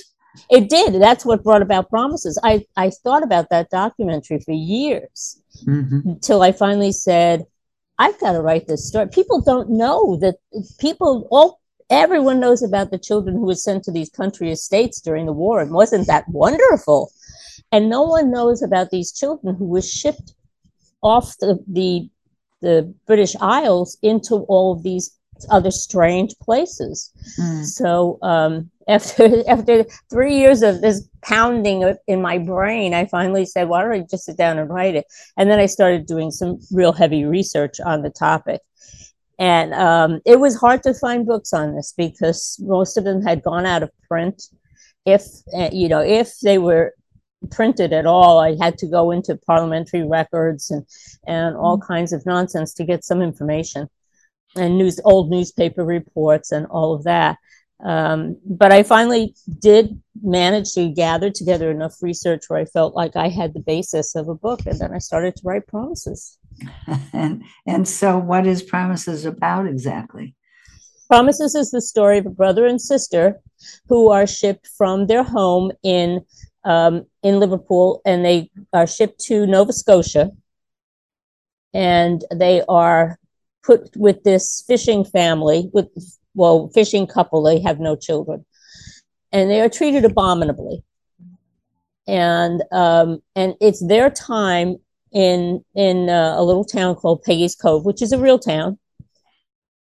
it 0.50 0.70
did. 0.70 0.96
That's 1.02 1.24
what 1.26 1.44
brought 1.44 1.62
about 1.62 1.90
promises. 1.90 2.38
I 2.44 2.66
i 2.76 2.90
thought 3.04 3.24
about 3.24 3.50
that 3.50 3.70
documentary 3.70 4.40
for 4.40 4.52
years 4.52 5.40
Mhm. 5.66 6.06
until 6.06 6.42
i 6.42 6.52
finally 6.52 6.92
said 6.92 7.46
i've 8.04 8.20
got 8.20 8.34
to 8.34 8.42
write 8.42 8.68
this 8.68 8.86
story. 8.90 9.08
People 9.08 9.40
don't 9.52 9.70
know 9.70 10.18
that 10.24 10.36
people 10.86 11.12
all 11.32 11.60
everyone 11.90 12.40
knows 12.46 12.62
about 12.64 12.90
the 12.92 12.98
children 13.08 13.36
who 13.36 13.46
were 13.46 13.56
sent 13.68 13.84
to 13.86 13.92
these 13.92 14.10
country 14.10 14.52
estates 14.52 15.00
during 15.08 15.26
the 15.28 15.40
war 15.44 15.56
and 15.62 15.72
wasn't 15.72 16.08
that 16.08 16.28
wonderful? 16.28 17.12
And 17.72 17.90
no 17.90 18.02
one 18.16 18.28
knows 18.36 18.62
about 18.62 18.90
these 18.90 19.12
children 19.22 19.56
who 19.56 19.68
were 19.76 19.82
shipped 20.00 20.34
off 21.02 21.28
the 21.44 21.52
the, 21.80 22.10
the 22.62 22.94
british 23.10 23.34
isles 23.40 23.90
into 24.02 24.36
all 24.54 24.68
of 24.74 24.82
these 24.84 25.06
other 25.50 25.72
strange 25.72 26.34
places 26.42 27.12
Mm. 27.40 27.66
so 27.66 28.18
um, 28.22 28.70
after 28.88 29.44
after 29.50 29.86
three 30.12 30.38
years 30.38 30.62
of 30.62 30.82
this 30.82 31.08
pounding 31.24 31.96
in 32.08 32.22
my 32.22 32.38
brain, 32.38 32.94
I 32.94 33.06
finally 33.06 33.46
said, 33.46 33.68
"Why 33.68 33.82
don't 33.82 33.92
I 33.92 34.00
just 34.10 34.26
sit 34.26 34.38
down 34.38 34.60
and 34.60 34.70
write 34.70 34.96
it?" 34.96 35.06
And 35.38 35.50
then 35.50 35.60
I 35.60 35.66
started 35.66 36.06
doing 36.06 36.30
some 36.30 36.60
real 36.72 36.94
heavy 36.94 37.26
research 37.26 37.80
on 37.80 38.04
the 38.04 38.12
topic. 38.12 38.62
And 39.40 39.74
um, 39.74 40.22
it 40.26 40.40
was 40.40 40.56
hard 40.56 40.84
to 40.84 40.94
find 40.94 41.26
books 41.26 41.52
on 41.52 41.76
this 41.76 41.94
because 41.98 42.58
most 42.62 42.96
of 42.96 43.04
them 43.04 43.22
had 43.24 43.42
gone 43.44 43.66
out 43.66 43.84
of 43.84 43.90
print. 44.08 44.44
If 45.06 45.24
uh, 45.58 45.70
you 45.72 45.90
know, 45.90 46.02
if 46.02 46.40
they 46.42 46.60
were 46.60 46.94
printed 47.50 47.92
at 47.92 48.06
all, 48.06 48.40
I 48.40 48.56
had 48.62 48.78
to 48.80 48.88
go 48.88 49.12
into 49.12 49.36
parliamentary 49.36 50.08
records 50.08 50.70
and 50.70 50.86
and 51.28 51.58
all 51.58 51.80
kinds 51.80 52.14
of 52.14 52.26
nonsense 52.26 52.72
to 52.76 52.86
get 52.86 53.04
some 53.04 53.22
information 53.24 53.90
and 54.56 54.78
news 54.78 55.00
old 55.04 55.30
newspaper 55.30 55.84
reports 55.84 56.52
and 56.52 56.66
all 56.68 56.94
of 56.94 57.04
that 57.04 57.38
um, 57.84 58.38
but 58.46 58.72
I 58.72 58.84
finally 58.84 59.36
did 59.60 60.02
manage 60.24 60.74
to 60.74 60.90
gather 60.90 61.30
together 61.30 61.70
enough 61.70 62.02
research 62.02 62.46
where 62.48 62.60
I 62.60 62.66
felt 62.66 62.96
like 62.96 63.16
I 63.16 63.28
had 63.28 63.54
the 63.54 63.60
basis 63.60 64.16
of 64.16 64.30
a 64.30 64.36
book, 64.36 64.62
and 64.66 64.80
then 64.80 64.94
I 64.94 65.00
started 65.00 65.36
to 65.36 65.42
write 65.44 65.68
promises. 65.68 66.38
And 67.14 67.44
and 67.68 67.86
so 67.86 68.18
what 68.18 68.48
is 68.48 68.64
promises 68.64 69.26
about 69.26 69.68
exactly? 69.68 70.36
Promises 71.10 71.54
is 71.54 71.70
the 71.70 71.82
story 71.82 72.18
of 72.18 72.26
a 72.26 72.30
brother 72.30 72.66
and 72.66 72.82
sister 72.82 73.42
who 73.90 74.10
are 74.10 74.26
shipped 74.26 74.68
from 74.78 75.08
their 75.08 75.24
home 75.24 75.72
in 75.84 76.26
um, 76.64 77.06
in 77.24 77.40
Liverpool, 77.40 78.02
and 78.06 78.24
they 78.24 78.50
are 78.72 78.88
shipped 78.88 79.20
to 79.26 79.46
Nova 79.46 79.74
Scotia, 79.74 80.32
and 81.74 82.24
they 82.34 82.64
are 82.70 83.20
put 83.66 83.96
with 83.96 84.24
this 84.24 84.64
fishing 84.68 85.04
family 85.06 85.70
with 85.74 85.88
well 86.34 86.70
fishing 86.74 87.08
couple. 87.08 87.44
They 87.44 87.60
have 87.62 87.80
no 87.80 87.96
children, 87.96 88.46
and 89.32 89.50
they 89.50 89.62
are 89.62 89.70
treated 89.70 90.06
abominably. 90.06 90.84
And 92.08 92.64
um, 92.72 93.22
and 93.36 93.56
it's 93.60 93.86
their 93.86 94.10
time 94.10 94.78
in 95.12 95.64
in 95.74 96.10
uh, 96.10 96.36
a 96.38 96.44
little 96.44 96.66
town 96.66 96.96
called 96.96 97.24
Peggy's 97.24 97.56
Cove, 97.56 97.86
which 97.86 98.02
is 98.02 98.12
a 98.12 98.20
real 98.20 98.40
town 98.40 98.78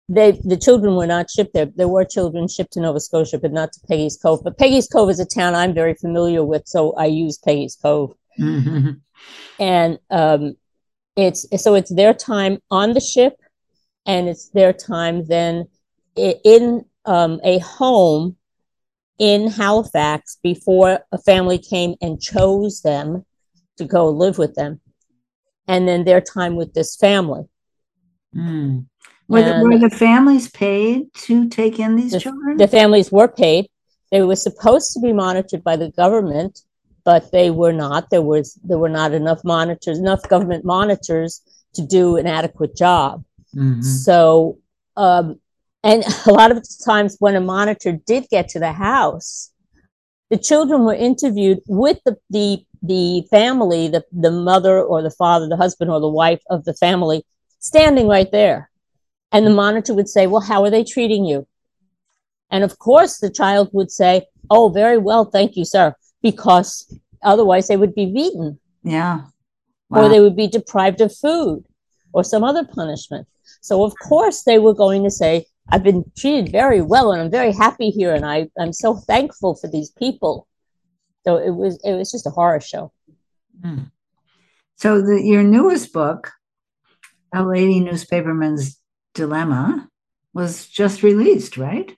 they 0.08 0.32
the 0.44 0.58
children 0.58 0.96
were 0.96 1.08
not 1.08 1.30
shipped 1.30 1.54
there. 1.54 1.66
There 1.66 1.88
were 1.88 2.06
children 2.06 2.48
shipped 2.48 2.74
to 2.74 2.80
Nova 2.82 3.00
Scotia, 3.00 3.40
but 3.40 3.52
not 3.52 3.74
to 3.74 3.80
Peggy's 3.88 4.18
Cove. 4.18 4.42
But 4.44 4.58
Peggy's 4.58 4.88
Cove 4.88 5.10
is 5.10 5.20
a 5.20 5.26
town 5.26 5.56
I'm 5.56 5.74
very 5.74 5.96
familiar 5.96 6.44
with, 6.44 6.68
so 6.68 6.94
I 6.94 7.08
use 7.08 7.38
Peggy's 7.38 7.76
Cove. 7.76 8.14
Mhm. 8.40 9.00
and 9.60 9.98
um, 10.10 10.58
it's 11.16 11.46
so 11.64 11.74
it's 11.74 11.94
their 11.94 12.14
time 12.14 12.60
on 12.70 12.94
the 12.94 13.00
ship, 13.00 13.38
and 14.06 14.28
it's 14.28 14.50
their 14.50 14.74
time 14.74 15.26
then 15.26 15.68
in 16.16 16.86
um, 17.06 17.40
a 17.44 17.60
home 17.60 18.38
in 19.18 19.48
Halifax 19.50 20.38
before 20.44 21.00
a 21.12 21.18
family 21.18 21.58
came 21.58 21.96
and 22.02 22.22
chose 22.22 22.82
them 22.82 23.26
to 23.78 23.86
go 23.86 24.10
live 24.10 24.38
with 24.38 24.56
them, 24.56 24.82
and 25.68 25.88
then 25.88 26.04
their 26.04 26.22
time 26.22 26.56
with 26.56 26.74
this 26.74 26.96
family. 26.96 27.44
Mm. 28.36 28.86
Were, 29.28 29.42
the, 29.42 29.60
were 29.64 29.78
the 29.78 29.90
families 29.90 30.50
paid 30.50 31.14
to 31.16 31.50
take 31.50 31.80
in 31.80 31.96
these 31.96 32.12
the, 32.12 32.20
children? 32.20 32.58
The 32.58 32.68
families 32.68 33.12
were 33.12 33.28
paid. 33.28 33.68
They 34.12 34.22
were 34.22 34.36
supposed 34.36 34.94
to 34.94 35.00
be 35.00 35.14
monitored 35.14 35.64
by 35.64 35.78
the 35.78 35.90
government, 35.90 36.62
but 37.04 37.32
they 37.32 37.50
were 37.50 37.74
not. 37.74 38.10
There 38.12 38.22
was 38.22 38.60
there 38.64 38.78
were 38.78 38.90
not 38.90 39.14
enough 39.14 39.44
monitors, 39.44 39.98
enough 39.98 40.28
government 40.30 40.64
monitors 40.64 41.42
to 41.74 41.86
do 41.86 42.18
an 42.18 42.28
adequate 42.28 42.76
job. 42.76 43.24
Mm-hmm. 43.56 43.82
So, 43.82 44.60
um, 44.98 45.40
and 45.84 46.04
a 46.26 46.32
lot 46.32 46.52
of 46.52 46.66
times 46.84 47.18
when 47.20 47.36
a 47.36 47.42
monitor 47.42 47.94
did 47.94 48.28
get 48.30 48.50
to 48.50 48.60
the 48.60 48.74
house, 48.74 49.52
the 50.30 50.38
children 50.38 50.84
were 50.84 50.96
interviewed 50.96 51.62
with 51.68 52.00
the 52.06 52.18
the 52.30 52.66
the 52.82 53.28
family, 53.30 53.88
the 53.88 54.04
the 54.12 54.32
mother 54.32 54.82
or 54.82 55.02
the 55.02 55.12
father, 55.12 55.48
the 55.48 55.58
husband 55.58 55.92
or 55.92 56.00
the 56.00 56.10
wife 56.10 56.42
of 56.50 56.66
the 56.66 56.74
family, 56.74 57.26
standing 57.60 58.08
right 58.08 58.32
there. 58.32 58.70
And 59.32 59.46
the 59.46 59.52
monitor 59.52 59.94
would 59.94 60.10
say, 60.10 60.28
Well, 60.28 60.42
how 60.42 60.64
are 60.64 60.70
they 60.70 60.84
treating 60.84 61.26
you? 61.26 61.48
And 62.50 62.64
of 62.64 62.80
course, 62.80 63.20
the 63.20 63.30
child 63.30 63.70
would 63.74 63.92
say, 63.92 64.26
Oh, 64.50 64.70
very 64.70 64.98
well, 64.98 65.26
thank 65.26 65.56
you, 65.56 65.66
sir, 65.66 65.94
because 66.22 66.94
otherwise 67.24 67.68
they 67.68 67.78
would 67.78 67.96
be 67.96 68.06
beaten. 68.06 68.60
Yeah. 68.84 69.22
Wow. 69.90 70.06
Or 70.06 70.10
they 70.10 70.20
would 70.20 70.36
be 70.36 70.48
deprived 70.48 71.02
of 71.02 71.16
food 71.16 71.66
or 72.16 72.24
some 72.24 72.46
other 72.46 72.64
punishment. 72.64 73.28
So, 73.60 73.84
of 73.84 73.94
course, 74.00 74.44
they 74.44 74.58
were 74.58 74.74
going 74.74 75.04
to 75.04 75.12
say, 75.12 75.46
I've 75.70 75.84
been 75.84 76.06
treated 76.18 76.50
very 76.50 76.82
well 76.82 77.12
and 77.12 77.22
I'm 77.22 77.30
very 77.30 77.52
happy 77.52 77.90
here 77.90 78.14
and 78.14 78.26
I, 78.26 78.48
I'm 78.58 78.72
so 78.72 78.96
thankful 78.96 79.56
for 79.56 79.68
these 79.68 79.92
people. 79.92 80.48
So 81.26 81.38
it 81.38 81.56
was 81.56 81.80
it 81.84 81.94
was 81.94 82.12
just 82.12 82.28
a 82.28 82.30
horror 82.30 82.62
show. 82.62 82.94
Mm. 83.62 83.92
So 84.78 85.02
the, 85.02 85.22
your 85.22 85.44
newest 85.44 85.92
book, 85.92 86.32
A 87.34 87.44
Lady 87.44 87.80
Newspaperman's 87.80 88.80
Dilemma 89.14 89.90
was 90.34 90.68
just 90.68 91.04
released, 91.04 91.58
right? 91.58 91.98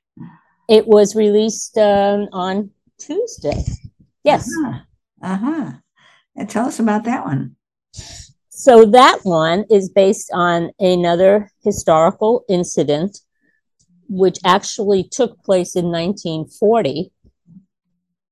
It 0.69 0.87
was 0.87 1.15
released 1.15 1.77
um, 1.77 2.27
on 2.31 2.71
Tuesday. 2.97 3.63
Yes. 4.23 4.49
Uh 5.21 5.37
huh. 5.37 5.71
And 6.35 6.49
tell 6.49 6.67
us 6.67 6.79
about 6.79 7.03
that 7.03 7.25
one. 7.25 7.55
So, 8.59 8.85
that 8.85 9.19
one 9.21 9.65
is 9.69 9.87
based 9.87 10.31
on 10.33 10.71
another 10.79 11.51
historical 11.63 12.43
incident, 12.49 13.19
which 14.09 14.39
actually 14.43 15.03
took 15.03 15.43
place 15.43 15.75
in 15.75 15.91
1940. 15.91 17.11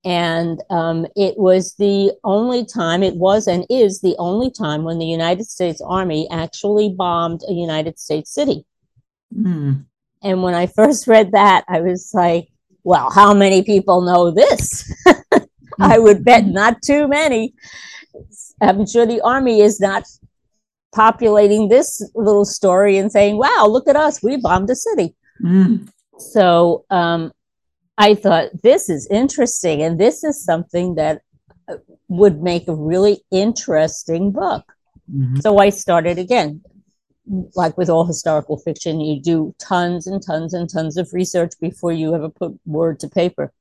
And 0.03 0.63
um, 0.71 1.05
it 1.15 1.37
was 1.37 1.75
the 1.75 2.11
only 2.23 2.65
time, 2.65 3.03
it 3.03 3.15
was 3.17 3.45
and 3.45 3.67
is 3.69 4.01
the 4.01 4.15
only 4.17 4.49
time 4.49 4.83
when 4.83 4.97
the 4.97 5.05
United 5.05 5.45
States 5.45 5.79
Army 5.79 6.27
actually 6.31 6.89
bombed 6.89 7.41
a 7.47 7.53
United 7.53 7.99
States 7.99 8.33
city. 8.33 8.65
Mm. 9.31 9.85
And 10.23 10.41
when 10.41 10.55
I 10.55 10.65
first 10.65 11.05
read 11.05 11.33
that, 11.33 11.65
I 11.67 11.81
was 11.81 12.09
like, 12.15 12.47
well, 12.83 13.11
how 13.11 13.35
many 13.35 13.61
people 13.61 14.01
know 14.01 14.31
this? 14.31 14.91
I 15.79 15.99
would 15.99 16.25
bet 16.25 16.47
not 16.47 16.81
too 16.81 17.07
many. 17.07 17.53
I'm 18.61 18.85
sure 18.87 19.05
the 19.05 19.21
army 19.21 19.61
is 19.61 19.79
not 19.79 20.03
populating 20.93 21.67
this 21.67 22.01
little 22.15 22.45
story 22.45 22.97
and 22.97 23.11
saying, 23.11 23.37
wow, 23.37 23.67
look 23.69 23.87
at 23.87 23.95
us, 23.95 24.23
we 24.23 24.37
bombed 24.37 24.69
a 24.69 24.75
city. 24.75 25.15
Mm. 25.43 25.89
So 26.17 26.85
um, 26.89 27.31
I 27.97 28.15
thought, 28.15 28.61
this 28.63 28.89
is 28.89 29.07
interesting. 29.07 29.81
And 29.81 29.99
this 29.99 30.23
is 30.23 30.43
something 30.43 30.95
that 30.95 31.21
uh, 31.67 31.75
would 32.07 32.41
make 32.41 32.67
a 32.67 32.75
really 32.75 33.23
interesting 33.31 34.31
book. 34.31 34.63
Mm-hmm. 35.13 35.41
So 35.41 35.57
I 35.57 35.69
started 35.69 36.17
again 36.17 36.61
like 37.55 37.77
with 37.77 37.89
all 37.89 38.05
historical 38.05 38.57
fiction, 38.57 39.01
you 39.01 39.21
do 39.21 39.55
tons 39.59 40.07
and 40.07 40.21
tons 40.23 40.53
and 40.53 40.69
tons 40.69 40.97
of 40.97 41.09
research 41.13 41.53
before 41.59 41.91
you 41.91 42.13
ever 42.13 42.29
put 42.29 42.59
word 42.65 42.99
to 42.99 43.07
paper. 43.07 43.51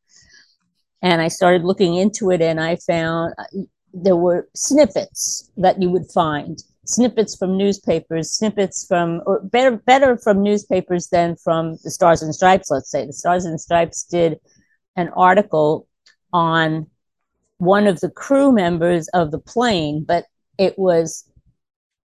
And 1.02 1.20
I 1.20 1.28
started 1.28 1.64
looking 1.64 1.94
into 1.94 2.30
it, 2.30 2.40
and 2.40 2.60
I 2.60 2.76
found 2.76 3.34
uh, 3.36 3.44
there 3.94 4.16
were 4.16 4.48
snippets 4.54 5.50
that 5.56 5.80
you 5.80 5.90
would 5.90 6.10
find 6.12 6.62
snippets 6.86 7.34
from 7.36 7.56
newspapers, 7.56 8.30
snippets 8.30 8.86
from, 8.86 9.22
or 9.24 9.40
better, 9.40 9.76
better 9.76 10.18
from 10.18 10.42
newspapers 10.42 11.08
than 11.08 11.36
from 11.36 11.78
the 11.82 11.90
Stars 11.90 12.22
and 12.22 12.34
Stripes, 12.34 12.70
let's 12.70 12.90
say. 12.90 13.06
The 13.06 13.12
Stars 13.12 13.46
and 13.46 13.58
Stripes 13.58 14.04
did 14.04 14.38
an 14.96 15.08
article 15.16 15.88
on 16.32 16.86
one 17.58 17.86
of 17.86 18.00
the 18.00 18.10
crew 18.10 18.52
members 18.52 19.08
of 19.08 19.30
the 19.30 19.38
plane, 19.38 20.04
but 20.06 20.26
it 20.58 20.78
was 20.78 21.24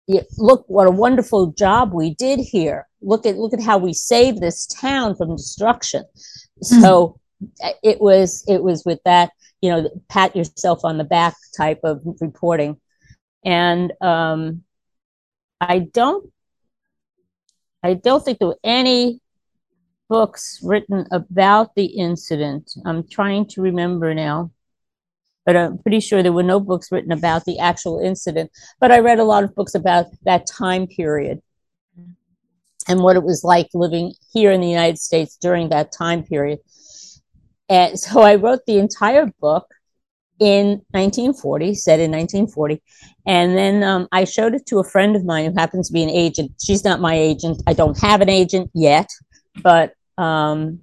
it, 0.08 0.26
look 0.38 0.64
what 0.68 0.86
a 0.86 0.90
wonderful 0.90 1.48
job 1.48 1.92
we 1.92 2.14
did 2.14 2.38
here 2.38 2.86
look 3.00 3.26
at 3.26 3.36
look 3.36 3.52
at 3.52 3.62
how 3.62 3.76
we 3.76 3.92
saved 3.92 4.40
this 4.40 4.66
town 4.66 5.16
from 5.16 5.36
destruction 5.36 6.04
mm-hmm. 6.62 6.80
so 6.80 7.18
it 7.82 8.00
was 8.00 8.44
it 8.46 8.62
was 8.62 8.84
with 8.84 9.00
that 9.04 9.30
you 9.66 9.72
know 9.72 9.90
pat 10.08 10.36
yourself 10.36 10.84
on 10.84 10.96
the 10.96 11.04
back 11.04 11.34
type 11.56 11.80
of 11.84 12.00
reporting 12.20 12.80
and 13.44 13.92
um 14.00 14.62
i 15.60 15.78
don't 15.78 16.32
i 17.82 17.94
don't 17.94 18.24
think 18.24 18.38
there 18.38 18.48
were 18.48 18.60
any 18.62 19.20
books 20.08 20.60
written 20.62 21.04
about 21.10 21.74
the 21.74 21.86
incident 21.86 22.72
i'm 22.84 23.06
trying 23.08 23.44
to 23.46 23.60
remember 23.60 24.14
now 24.14 24.50
but 25.46 25.56
I'm 25.56 25.78
pretty 25.78 26.00
sure 26.00 26.22
there 26.22 26.32
were 26.32 26.42
no 26.42 26.58
books 26.58 26.90
written 26.90 27.12
about 27.12 27.44
the 27.44 27.60
actual 27.60 28.00
incident. 28.00 28.50
But 28.80 28.90
I 28.90 28.98
read 28.98 29.20
a 29.20 29.24
lot 29.24 29.44
of 29.44 29.54
books 29.54 29.76
about 29.76 30.06
that 30.24 30.44
time 30.44 30.88
period 30.88 31.40
and 32.88 33.00
what 33.00 33.16
it 33.16 33.22
was 33.22 33.44
like 33.44 33.68
living 33.72 34.14
here 34.32 34.50
in 34.50 34.60
the 34.60 34.68
United 34.68 34.98
States 34.98 35.38
during 35.40 35.68
that 35.68 35.92
time 35.92 36.24
period. 36.24 36.58
And 37.68 37.98
so 38.04 38.20
I 38.20 38.36
wrote 38.36 38.60
the 38.66 38.78
entire 38.78 39.26
book 39.40 39.66
in 40.38 40.82
1940, 40.90 41.74
set 41.74 41.98
in 41.98 42.10
1940. 42.10 42.82
And 43.26 43.56
then 43.56 43.82
um, 43.82 44.08
I 44.12 44.24
showed 44.24 44.54
it 44.54 44.66
to 44.66 44.78
a 44.78 44.84
friend 44.84 45.16
of 45.16 45.24
mine 45.24 45.46
who 45.46 45.58
happens 45.58 45.88
to 45.88 45.92
be 45.92 46.02
an 46.02 46.10
agent. 46.10 46.52
She's 46.62 46.84
not 46.84 47.00
my 47.00 47.14
agent. 47.14 47.62
I 47.66 47.72
don't 47.72 47.98
have 48.00 48.20
an 48.20 48.28
agent 48.28 48.70
yet, 48.74 49.08
but 49.62 49.94
um, 50.18 50.80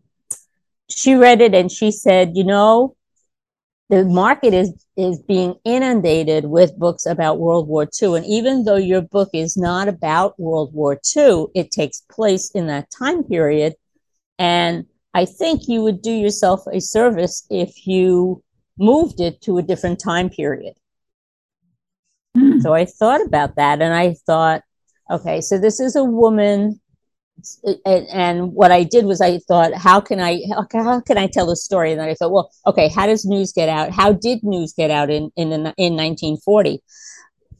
she 0.89 1.13
read 1.15 1.41
it 1.41 1.53
and 1.53 1.71
she 1.71 1.91
said, 1.91 2.35
you 2.35 2.43
know, 2.43 2.95
the 3.89 4.05
market 4.05 4.53
is 4.53 4.73
is 4.95 5.19
being 5.23 5.55
inundated 5.65 6.45
with 6.45 6.77
books 6.77 7.05
about 7.05 7.39
World 7.39 7.67
War 7.67 7.87
II. 8.01 8.15
And 8.15 8.25
even 8.25 8.63
though 8.63 8.77
your 8.77 9.01
book 9.01 9.29
is 9.33 9.57
not 9.57 9.87
about 9.87 10.39
World 10.39 10.73
War 10.73 10.99
II, 11.15 11.47
it 11.55 11.71
takes 11.71 12.01
place 12.11 12.51
in 12.51 12.67
that 12.67 12.91
time 12.91 13.23
period. 13.23 13.73
And 14.37 14.85
I 15.13 15.25
think 15.25 15.67
you 15.67 15.81
would 15.83 16.01
do 16.01 16.11
yourself 16.11 16.61
a 16.71 16.79
service 16.79 17.45
if 17.49 17.85
you 17.85 18.43
moved 18.77 19.19
it 19.19 19.41
to 19.41 19.57
a 19.57 19.63
different 19.63 19.99
time 19.99 20.29
period. 20.29 20.73
Mm. 22.35 22.61
So 22.61 22.73
I 22.73 22.85
thought 22.85 23.23
about 23.25 23.55
that 23.55 23.81
and 23.81 23.93
I 23.93 24.15
thought, 24.25 24.63
okay, 25.11 25.41
so 25.41 25.57
this 25.59 25.79
is 25.79 25.95
a 25.95 26.03
woman 26.03 26.79
and, 27.85 28.53
what 28.53 28.71
I 28.71 28.83
did 28.83 29.05
was 29.05 29.19
I 29.21 29.39
thought, 29.39 29.73
how 29.73 29.99
can 29.99 30.19
I 30.19 30.41
how, 30.49 30.67
how 30.71 30.99
can 31.01 31.17
I 31.17 31.27
tell 31.27 31.49
a 31.49 31.55
story? 31.55 31.91
And 31.91 31.99
then 31.99 32.09
I 32.09 32.13
thought, 32.13 32.31
well, 32.31 32.51
okay, 32.67 32.89
how 32.89 33.07
does 33.07 33.25
news 33.25 33.51
get 33.51 33.69
out? 33.69 33.91
How 33.91 34.13
did 34.13 34.43
news 34.43 34.73
get 34.73 34.91
out 34.91 35.09
in 35.09 35.31
in 35.35 35.51
in 35.51 35.95
1940? 35.95 36.81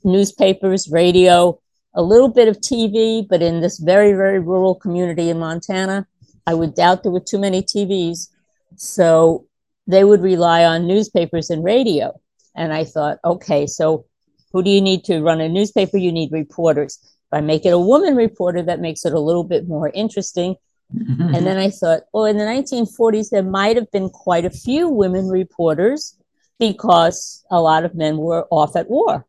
Newspapers, 0.04 0.90
radio, 0.90 1.60
a 1.96 2.02
little 2.02 2.30
bit 2.30 2.48
of 2.48 2.58
TV, 2.58 3.28
but 3.28 3.42
in 3.42 3.62
this 3.62 3.80
very 3.80 4.14
very 4.14 4.40
rural 4.40 4.76
community 4.76 5.30
in 5.30 5.40
Montana, 5.40 6.08
I 6.46 6.54
would 6.54 6.76
doubt 6.76 7.04
there 7.04 7.12
were 7.12 7.20
too 7.20 7.40
many 7.40 7.62
TVs, 7.62 8.30
so 8.76 9.48
they 9.88 10.04
would 10.04 10.22
rely 10.22 10.66
on 10.66 10.88
newspapers 10.88 11.50
and 11.50 11.64
radio. 11.64 12.20
And 12.56 12.74
I 12.74 12.84
thought, 12.84 13.20
okay, 13.24 13.68
so 13.68 14.06
who 14.52 14.64
do 14.64 14.70
you 14.70 14.82
need 14.82 15.04
to 15.06 15.22
run 15.22 15.42
a 15.42 15.50
newspaper? 15.50 15.98
You 15.98 16.12
need 16.12 16.32
reporters 16.32 17.00
If 17.34 17.38
I 17.38 17.42
make 17.42 17.66
it 17.66 17.74
a 17.74 17.80
woman 17.80 18.16
reporter, 18.16 18.62
that 18.62 18.80
makes 18.80 19.06
it 19.06 19.14
a 19.14 19.20
little 19.20 19.44
bit 19.44 19.68
more 19.68 19.90
interesting. 19.90 20.56
Mm-hmm. 20.96 21.34
And 21.34 21.48
then 21.48 21.58
I 21.58 21.72
thought, 21.72 22.02
well, 22.14 22.26
in 22.26 22.38
the 22.38 22.44
1940s, 22.44 23.32
there 23.32 23.42
might 23.42 23.76
have 23.76 23.90
been 23.92 24.10
quite 24.10 24.46
a 24.46 24.52
few 24.52 24.88
women 24.88 25.28
reporters 25.28 26.16
because 26.60 27.44
a 27.50 27.60
lot 27.60 27.86
of 27.86 27.96
men 27.96 28.18
were 28.18 28.46
off 28.52 28.76
at 28.76 28.90
war. 28.90 29.26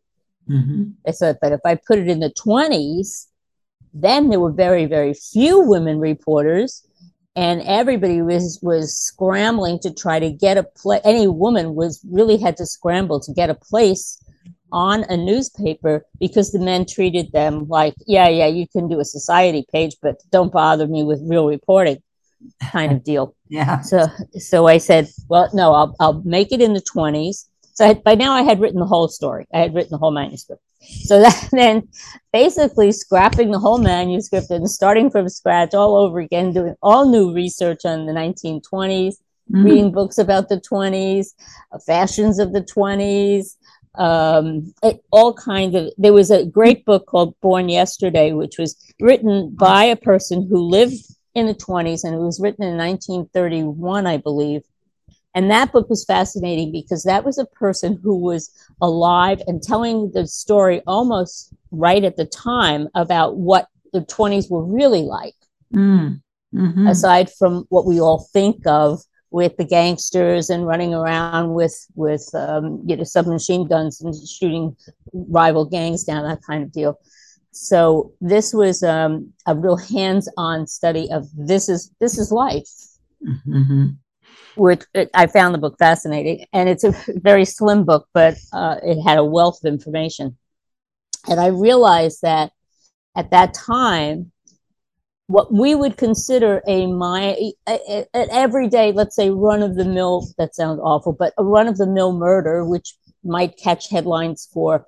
Mm-hmm. 0.50 0.90
I 1.08 1.12
thought, 1.12 1.36
but 1.40 1.52
if 1.52 1.60
I 1.64 1.76
put 1.76 1.98
it 1.98 2.08
in 2.08 2.20
the 2.20 2.30
20s, 2.30 3.28
then 3.94 4.28
there 4.28 4.40
were 4.40 4.52
very, 4.52 4.84
very 4.84 5.14
few 5.14 5.60
women 5.60 5.98
reporters, 5.98 6.86
and 7.36 7.62
everybody 7.62 8.22
was 8.22 8.58
was 8.62 8.96
scrambling 8.96 9.78
to 9.80 9.92
try 9.92 10.18
to 10.18 10.30
get 10.30 10.56
a 10.56 10.62
place. 10.62 11.00
Any 11.04 11.26
woman 11.26 11.74
was 11.74 12.00
really 12.08 12.36
had 12.36 12.56
to 12.58 12.66
scramble 12.66 13.20
to 13.20 13.32
get 13.32 13.50
a 13.50 13.54
place 13.54 14.22
on 14.72 15.04
a 15.04 15.16
newspaper 15.16 16.04
because 16.18 16.50
the 16.50 16.58
men 16.58 16.84
treated 16.84 17.30
them 17.32 17.66
like, 17.68 17.94
yeah, 18.06 18.28
yeah, 18.28 18.46
you 18.46 18.66
can 18.66 18.88
do 18.88 18.98
a 18.98 19.04
society 19.04 19.64
page, 19.72 19.96
but 20.02 20.20
don't 20.30 20.52
bother 20.52 20.88
me 20.88 21.04
with 21.04 21.20
real 21.24 21.46
reporting 21.46 22.02
kind 22.70 22.92
of 22.92 23.04
deal. 23.04 23.34
Yeah. 23.48 23.82
So, 23.82 24.08
so 24.40 24.66
I 24.66 24.78
said, 24.78 25.06
well, 25.28 25.48
no, 25.54 25.74
I'll, 25.74 25.94
I'll 26.00 26.22
make 26.24 26.50
it 26.50 26.60
in 26.60 26.72
the 26.72 26.80
20s. 26.80 27.44
So 27.74 27.86
I, 27.86 27.94
by 27.94 28.14
now 28.14 28.32
I 28.32 28.42
had 28.42 28.60
written 28.60 28.80
the 28.80 28.86
whole 28.86 29.08
story. 29.08 29.46
I 29.52 29.58
had 29.58 29.74
written 29.74 29.90
the 29.90 29.98
whole 29.98 30.12
manuscript. 30.12 30.62
So 30.80 31.20
that 31.22 31.48
then 31.52 31.88
basically 32.32 32.92
scrapping 32.92 33.50
the 33.50 33.58
whole 33.58 33.78
manuscript 33.78 34.50
and 34.50 34.68
starting 34.70 35.10
from 35.10 35.28
scratch 35.28 35.74
all 35.74 35.96
over 35.96 36.20
again, 36.20 36.52
doing 36.52 36.74
all 36.82 37.08
new 37.08 37.34
research 37.34 37.84
on 37.84 38.06
the 38.06 38.12
1920s, 38.12 38.62
mm-hmm. 38.62 39.64
reading 39.64 39.92
books 39.92 40.18
about 40.18 40.48
the 40.48 40.60
20s, 40.60 41.28
uh, 41.72 41.78
fashions 41.78 42.38
of 42.38 42.52
the 42.52 42.62
20s, 42.62 43.56
um, 43.96 44.72
it, 44.82 45.04
all 45.10 45.34
kinds 45.34 45.74
of. 45.74 45.90
There 45.98 46.12
was 46.12 46.30
a 46.30 46.44
great 46.44 46.84
book 46.84 47.06
called 47.06 47.38
Born 47.40 47.68
Yesterday, 47.68 48.32
which 48.32 48.58
was 48.58 48.76
written 49.00 49.50
by 49.50 49.84
a 49.84 49.96
person 49.96 50.46
who 50.48 50.58
lived 50.58 51.04
in 51.34 51.46
the 51.46 51.54
20s 51.54 52.04
and 52.04 52.14
it 52.14 52.18
was 52.18 52.40
written 52.40 52.64
in 52.64 52.76
1931, 52.76 54.06
I 54.06 54.16
believe. 54.16 54.62
And 55.34 55.50
that 55.50 55.72
book 55.72 55.90
was 55.90 56.04
fascinating 56.04 56.70
because 56.70 57.02
that 57.02 57.24
was 57.24 57.38
a 57.38 57.46
person 57.46 57.98
who 58.02 58.16
was 58.16 58.50
alive 58.80 59.42
and 59.46 59.62
telling 59.62 60.12
the 60.12 60.26
story 60.28 60.80
almost 60.86 61.52
right 61.72 62.04
at 62.04 62.16
the 62.16 62.24
time 62.24 62.88
about 62.94 63.36
what 63.36 63.66
the 63.92 64.02
20s 64.02 64.48
were 64.50 64.64
really 64.64 65.02
like. 65.02 65.34
Mm. 65.74 66.20
Mm-hmm. 66.54 66.86
Aside 66.86 67.30
from 67.32 67.64
what 67.68 67.84
we 67.84 68.00
all 68.00 68.28
think 68.32 68.64
of 68.64 69.00
with 69.32 69.56
the 69.56 69.64
gangsters 69.64 70.50
and 70.50 70.64
running 70.64 70.94
around 70.94 71.54
with 71.54 71.76
with 71.96 72.32
um, 72.34 72.80
you 72.86 72.96
know 72.96 73.02
submachine 73.02 73.66
guns 73.66 74.00
and 74.00 74.14
shooting 74.28 74.76
rival 75.12 75.64
gangs 75.64 76.04
down, 76.04 76.22
that 76.22 76.38
kind 76.46 76.62
of 76.62 76.70
deal. 76.70 76.96
So 77.50 78.12
this 78.20 78.54
was 78.54 78.84
um, 78.84 79.32
a 79.46 79.56
real 79.56 79.76
hands-on 79.76 80.68
study 80.68 81.10
of 81.10 81.26
this 81.36 81.68
is 81.68 81.90
this 81.98 82.18
is 82.18 82.30
life. 82.30 82.70
Mm-hmm 83.26 83.86
which 84.56 84.82
I 85.14 85.26
found 85.26 85.54
the 85.54 85.58
book 85.58 85.76
fascinating. 85.78 86.46
And 86.52 86.68
it's 86.68 86.84
a 86.84 86.94
very 87.08 87.44
slim 87.44 87.84
book, 87.84 88.08
but 88.12 88.36
uh, 88.52 88.76
it 88.82 89.02
had 89.02 89.18
a 89.18 89.24
wealth 89.24 89.60
of 89.64 89.72
information. 89.72 90.36
And 91.28 91.40
I 91.40 91.48
realized 91.48 92.22
that 92.22 92.52
at 93.16 93.30
that 93.30 93.54
time, 93.54 94.32
what 95.26 95.52
we 95.52 95.74
would 95.74 95.96
consider 95.96 96.62
a 96.66 96.86
my 96.86 97.52
an 97.66 98.06
everyday, 98.30 98.92
let's 98.92 99.16
say, 99.16 99.30
run 99.30 99.62
of 99.62 99.74
the 99.74 99.84
mill. 99.84 100.28
That 100.36 100.54
sounds 100.54 100.80
awful, 100.82 101.12
but 101.12 101.32
a 101.38 101.44
run 101.44 101.66
of 101.66 101.78
the 101.78 101.86
mill 101.86 102.12
murder, 102.12 102.64
which 102.64 102.94
might 103.22 103.56
catch 103.56 103.88
headlines 103.88 104.48
for, 104.52 104.86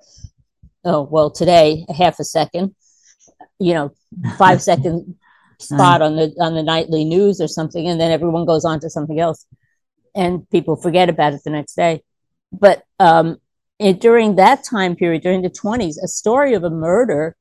oh 0.85 1.01
well, 1.01 1.31
today 1.31 1.85
half 1.95 2.19
a 2.19 2.23
second, 2.23 2.75
you 3.59 3.73
know, 3.73 3.91
five 4.37 4.61
second 4.71 5.15
spot 5.59 6.01
on 6.01 6.15
the 6.15 6.35
on 6.39 6.53
the 6.53 6.63
nightly 6.63 7.03
news 7.03 7.41
or 7.41 7.47
something, 7.47 7.87
and 7.87 7.99
then 7.99 8.11
everyone 8.11 8.45
goes 8.45 8.65
on 8.65 8.79
to 8.79 8.89
something 8.89 9.19
else, 9.19 9.45
and 10.15 10.49
people 10.49 10.75
forget 10.75 11.09
about 11.09 11.33
it 11.33 11.41
the 11.43 11.49
next 11.49 11.75
day. 11.75 12.03
But 12.51 12.83
um, 12.99 13.37
it, 13.79 13.99
during 13.99 14.35
that 14.35 14.63
time 14.63 14.95
period, 14.95 15.23
during 15.23 15.41
the 15.41 15.49
twenties, 15.49 15.97
a 15.97 16.07
story 16.07 16.53
of 16.53 16.63
a 16.63 16.69
murder 16.69 17.35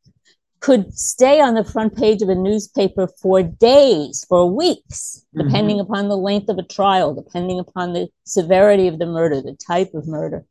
could 0.61 0.93
stay 0.99 1.41
on 1.41 1.55
the 1.55 1.65
front 1.65 1.95
page 1.97 2.23
of 2.23 2.29
a 2.29 2.35
newspaper 2.35 3.07
for 3.21 3.43
days, 3.43 4.25
for 4.29 4.51
weeks, 4.51 5.25
mm-hmm. 5.35 5.47
depending 5.47 5.81
upon 5.81 6.09
the 6.09 6.17
length 6.17 6.49
of 6.49 6.59
a 6.59 6.63
trial, 6.63 7.15
depending 7.15 7.61
upon 7.61 7.93
the 7.93 8.09
severity 8.25 8.89
of 8.89 8.99
the 8.99 9.07
murder, 9.07 9.41
the 9.41 9.55
type 9.55 9.93
of 9.95 10.09
murder. 10.09 10.45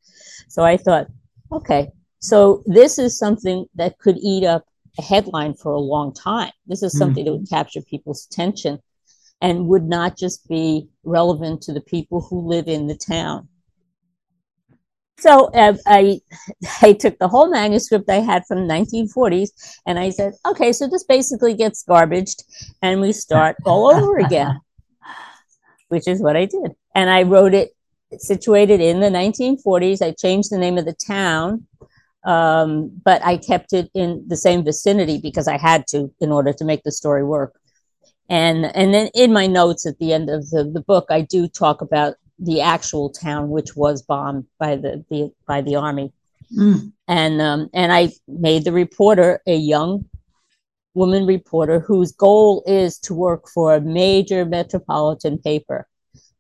So 0.47 0.63
I 0.63 0.77
thought, 0.77 1.07
okay, 1.51 1.89
so 2.19 2.63
this 2.65 2.97
is 2.97 3.17
something 3.17 3.65
that 3.75 3.97
could 3.97 4.17
eat 4.17 4.45
up 4.45 4.65
a 4.97 5.01
headline 5.01 5.53
for 5.53 5.71
a 5.71 5.79
long 5.79 6.13
time. 6.13 6.51
This 6.67 6.83
is 6.83 6.97
something 6.97 7.25
mm-hmm. 7.25 7.33
that 7.33 7.39
would 7.39 7.49
capture 7.49 7.81
people's 7.81 8.27
attention 8.31 8.79
and 9.41 9.67
would 9.67 9.83
not 9.83 10.17
just 10.17 10.47
be 10.47 10.87
relevant 11.03 11.61
to 11.63 11.73
the 11.73 11.81
people 11.81 12.21
who 12.21 12.47
live 12.47 12.67
in 12.67 12.87
the 12.87 12.95
town. 12.95 13.47
So 15.17 15.45
uh, 15.53 15.75
I, 15.85 16.21
I 16.81 16.93
took 16.93 17.17
the 17.19 17.27
whole 17.27 17.49
manuscript 17.49 18.09
I 18.09 18.15
had 18.15 18.45
from 18.47 18.67
the 18.67 18.73
1940s 18.73 19.49
and 19.85 19.99
I 19.99 20.09
said, 20.09 20.33
okay, 20.45 20.71
so 20.71 20.87
this 20.87 21.03
basically 21.03 21.53
gets 21.53 21.83
garbaged 21.83 22.43
and 22.81 23.01
we 23.01 23.11
start 23.11 23.57
all 23.65 23.93
over 23.93 24.17
again, 24.25 24.59
which 25.89 26.07
is 26.07 26.21
what 26.21 26.35
I 26.35 26.45
did. 26.45 26.71
And 26.93 27.09
I 27.09 27.23
wrote 27.23 27.53
it 27.53 27.75
situated 28.17 28.81
in 28.81 28.99
the 28.99 29.09
1940s. 29.09 30.01
I 30.01 30.11
changed 30.11 30.51
the 30.51 30.57
name 30.57 30.77
of 30.77 30.85
the 30.85 30.93
town 30.93 31.67
um, 32.25 32.91
but 33.03 33.23
I 33.23 33.37
kept 33.37 33.71
it 33.71 33.89
in 33.93 34.25
the 34.27 34.35
same 34.35 34.63
vicinity 34.63 35.19
because 35.19 35.47
I 35.47 35.57
had 35.57 35.85
to 35.87 36.11
in 36.19 36.31
order 36.31 36.51
to 36.53 36.65
make 36.65 36.83
the 36.83 36.91
story 36.91 37.23
work. 37.23 37.59
And 38.27 38.65
and 38.75 38.93
then 38.93 39.09
in 39.13 39.31
my 39.31 39.45
notes 39.45 39.85
at 39.85 39.99
the 39.99 40.11
end 40.11 40.29
of 40.29 40.49
the, 40.49 40.63
the 40.63 40.81
book, 40.81 41.05
I 41.09 41.21
do 41.21 41.47
talk 41.47 41.81
about 41.81 42.15
the 42.39 42.61
actual 42.61 43.11
town 43.11 43.49
which 43.49 43.75
was 43.75 44.01
bombed 44.01 44.45
by 44.59 44.75
the, 44.75 45.05
the 45.09 45.31
by 45.47 45.61
the 45.61 45.75
army. 45.75 46.11
Mm. 46.57 46.91
And 47.07 47.41
um, 47.41 47.69
and 47.73 47.93
I 47.93 48.09
made 48.27 48.63
the 48.63 48.71
reporter 48.71 49.41
a 49.45 49.55
young 49.55 50.05
woman 50.95 51.27
reporter 51.27 51.79
whose 51.79 52.11
goal 52.11 52.63
is 52.65 52.97
to 52.99 53.13
work 53.13 53.47
for 53.49 53.75
a 53.75 53.81
major 53.81 54.45
metropolitan 54.45 55.37
paper. 55.37 55.87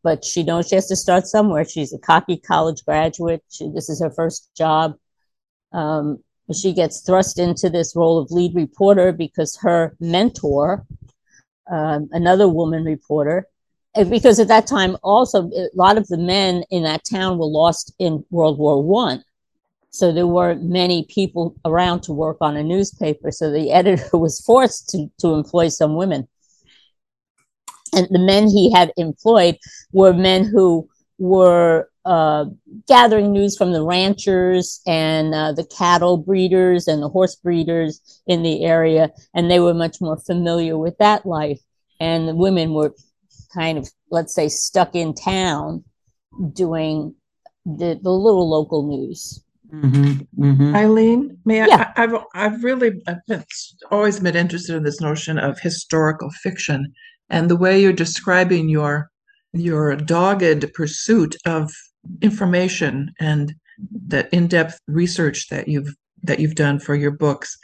But 0.01 0.23
she 0.23 0.43
knows 0.43 0.67
she 0.67 0.75
has 0.75 0.87
to 0.87 0.95
start 0.95 1.27
somewhere. 1.27 1.65
She's 1.65 1.93
a 1.93 1.99
cocky 1.99 2.37
college 2.37 2.83
graduate. 2.85 3.43
She, 3.49 3.69
this 3.69 3.89
is 3.89 4.01
her 4.01 4.11
first 4.11 4.49
job 4.55 4.95
um, 5.75 6.23
she 6.53 6.73
gets 6.73 7.01
thrust 7.01 7.37
into 7.37 7.69
this 7.69 7.95
role 7.95 8.17
of 8.17 8.31
lead 8.31 8.55
reporter 8.55 9.11
because 9.11 9.57
her 9.57 9.95
mentor, 9.99 10.85
um, 11.69 12.07
another 12.11 12.47
woman 12.47 12.85
reporter, 12.85 13.47
because 14.09 14.39
at 14.39 14.47
that 14.47 14.67
time 14.67 14.97
also 15.03 15.49
a 15.51 15.69
lot 15.73 15.97
of 15.97 16.07
the 16.07 16.17
men 16.17 16.63
in 16.69 16.83
that 16.83 17.03
town 17.09 17.37
were 17.37 17.45
lost 17.45 17.93
in 17.99 18.23
World 18.29 18.57
War 18.57 18.81
One. 18.81 19.23
So 19.89 20.11
there 20.11 20.27
weren't 20.27 20.63
many 20.63 21.05
people 21.09 21.55
around 21.63 22.01
to 22.01 22.13
work 22.13 22.37
on 22.41 22.57
a 22.57 22.63
newspaper. 22.63 23.31
So 23.31 23.51
the 23.51 23.71
editor 23.71 24.09
was 24.17 24.41
forced 24.41 24.89
to, 24.89 25.09
to 25.19 25.33
employ 25.33 25.69
some 25.69 25.95
women. 25.95 26.27
And 27.93 28.07
the 28.09 28.19
men 28.19 28.47
he 28.47 28.71
had 28.71 28.91
employed 28.97 29.57
were 29.93 30.13
men 30.13 30.43
who 30.43 30.89
were 31.17 31.89
uh, 32.05 32.45
gathering 32.87 33.31
news 33.31 33.57
from 33.57 33.73
the 33.73 33.83
ranchers 33.83 34.81
and 34.85 35.33
uh, 35.33 35.51
the 35.51 35.65
cattle 35.65 36.17
breeders 36.17 36.87
and 36.87 37.01
the 37.01 37.09
horse 37.09 37.35
breeders 37.35 38.21
in 38.27 38.43
the 38.43 38.63
area, 38.63 39.11
and 39.33 39.49
they 39.49 39.59
were 39.59 39.73
much 39.73 39.97
more 39.99 40.17
familiar 40.17 40.77
with 40.77 40.97
that 40.99 41.25
life. 41.25 41.59
And 41.99 42.27
the 42.27 42.35
women 42.35 42.73
were 42.73 42.93
kind 43.53 43.77
of, 43.77 43.89
let's 44.11 44.35
say, 44.35 44.49
stuck 44.49 44.95
in 44.95 45.13
town 45.13 45.83
doing 46.53 47.15
the, 47.65 47.99
the 48.01 48.11
little 48.11 48.49
local 48.49 48.87
news. 48.87 49.43
Mm-hmm, 49.73 50.43
mm-hmm. 50.43 50.75
Eileen, 50.75 51.37
may 51.43 51.61
I, 51.61 51.65
yeah. 51.65 51.93
I? 51.95 52.01
have 52.01 52.23
I've 52.35 52.63
really 52.63 53.01
I've 53.07 53.25
been, 53.27 53.43
always 53.89 54.19
been 54.19 54.35
interested 54.35 54.75
in 54.75 54.83
this 54.83 55.01
notion 55.01 55.39
of 55.39 55.59
historical 55.59 56.29
fiction 56.29 56.93
and 57.29 57.49
the 57.49 57.55
way 57.55 57.81
you're 57.81 57.91
describing 57.91 58.69
your 58.69 59.09
your 59.53 59.95
dogged 59.95 60.71
pursuit 60.73 61.35
of 61.45 61.71
information 62.21 63.13
and 63.19 63.53
that 64.07 64.33
in-depth 64.33 64.79
research 64.87 65.49
that 65.49 65.67
you've 65.67 65.93
that 66.23 66.39
you've 66.39 66.55
done 66.55 66.79
for 66.79 66.95
your 66.95 67.11
books. 67.11 67.57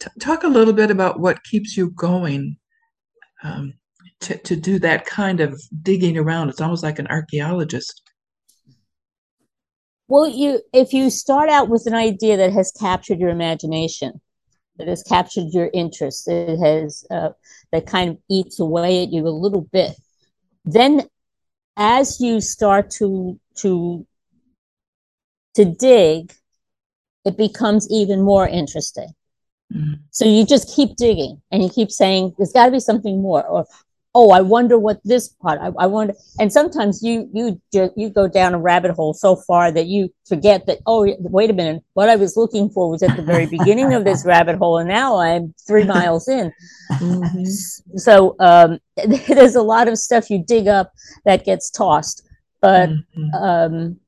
T- 0.00 0.10
talk 0.20 0.44
a 0.44 0.48
little 0.48 0.74
bit 0.74 0.90
about 0.90 1.20
what 1.20 1.42
keeps 1.44 1.76
you 1.76 1.90
going 1.90 2.56
um, 3.42 3.74
to 4.20 4.36
to 4.38 4.56
do 4.56 4.78
that 4.78 5.06
kind 5.06 5.40
of 5.40 5.60
digging 5.82 6.18
around. 6.18 6.48
It's 6.48 6.60
almost 6.60 6.82
like 6.82 6.98
an 6.98 7.06
archaeologist. 7.08 8.02
Well, 10.08 10.28
you 10.28 10.60
if 10.72 10.92
you 10.92 11.10
start 11.10 11.48
out 11.48 11.68
with 11.68 11.86
an 11.86 11.94
idea 11.94 12.36
that 12.36 12.52
has 12.52 12.72
captured 12.78 13.20
your 13.20 13.30
imagination, 13.30 14.20
that 14.76 14.88
has 14.88 15.02
captured 15.02 15.48
your 15.52 15.70
interest, 15.72 16.28
it 16.28 16.58
has 16.58 17.04
uh, 17.10 17.30
that 17.72 17.86
kind 17.86 18.10
of 18.10 18.18
eats 18.28 18.60
away 18.60 19.02
at 19.02 19.12
you 19.12 19.26
a 19.26 19.30
little 19.30 19.62
bit, 19.72 19.92
then 20.64 21.08
as 21.76 22.20
you 22.20 22.40
start 22.40 22.90
to 22.90 23.40
to 23.56 24.06
to 25.54 25.64
dig, 25.64 26.34
it 27.24 27.36
becomes 27.36 27.88
even 27.90 28.22
more 28.22 28.46
interesting. 28.46 29.08
Mm-hmm. 29.72 29.94
So 30.10 30.24
you 30.24 30.44
just 30.44 30.74
keep 30.74 30.96
digging 30.96 31.40
and 31.50 31.62
you 31.62 31.70
keep 31.70 31.90
saying, 31.90 32.34
there's 32.36 32.52
got 32.52 32.66
to 32.66 32.72
be 32.72 32.80
something 32.80 33.22
more. 33.22 33.44
Or, 33.46 33.66
oh, 34.14 34.30
I 34.30 34.40
wonder 34.42 34.78
what 34.78 35.00
this 35.04 35.28
part, 35.28 35.60
I, 35.60 35.70
I 35.78 35.86
wonder. 35.86 36.14
And 36.38 36.52
sometimes 36.52 37.02
you, 37.02 37.28
you, 37.32 37.60
you 37.96 38.10
go 38.10 38.28
down 38.28 38.54
a 38.54 38.58
rabbit 38.58 38.92
hole 38.92 39.14
so 39.14 39.36
far 39.36 39.72
that 39.72 39.86
you 39.86 40.12
forget 40.26 40.66
that, 40.66 40.78
oh, 40.86 41.12
wait 41.20 41.50
a 41.50 41.54
minute, 41.54 41.82
what 41.94 42.08
I 42.08 42.16
was 42.16 42.36
looking 42.36 42.68
for 42.68 42.90
was 42.90 43.02
at 43.02 43.16
the 43.16 43.22
very 43.22 43.46
beginning 43.46 43.94
of 43.94 44.04
this 44.04 44.24
rabbit 44.26 44.56
hole. 44.56 44.78
And 44.78 44.88
now 44.88 45.18
I'm 45.18 45.54
three 45.66 45.84
miles 45.84 46.28
in. 46.28 46.52
Mm-hmm. 46.92 47.96
So 47.96 48.36
um, 48.38 48.78
there's 49.28 49.56
a 49.56 49.62
lot 49.62 49.88
of 49.88 49.98
stuff 49.98 50.30
you 50.30 50.44
dig 50.44 50.68
up 50.68 50.92
that 51.24 51.44
gets 51.44 51.70
tossed 51.70 52.22
but 52.64 52.88
mm-hmm. 52.88 53.34
um, 53.34 54.00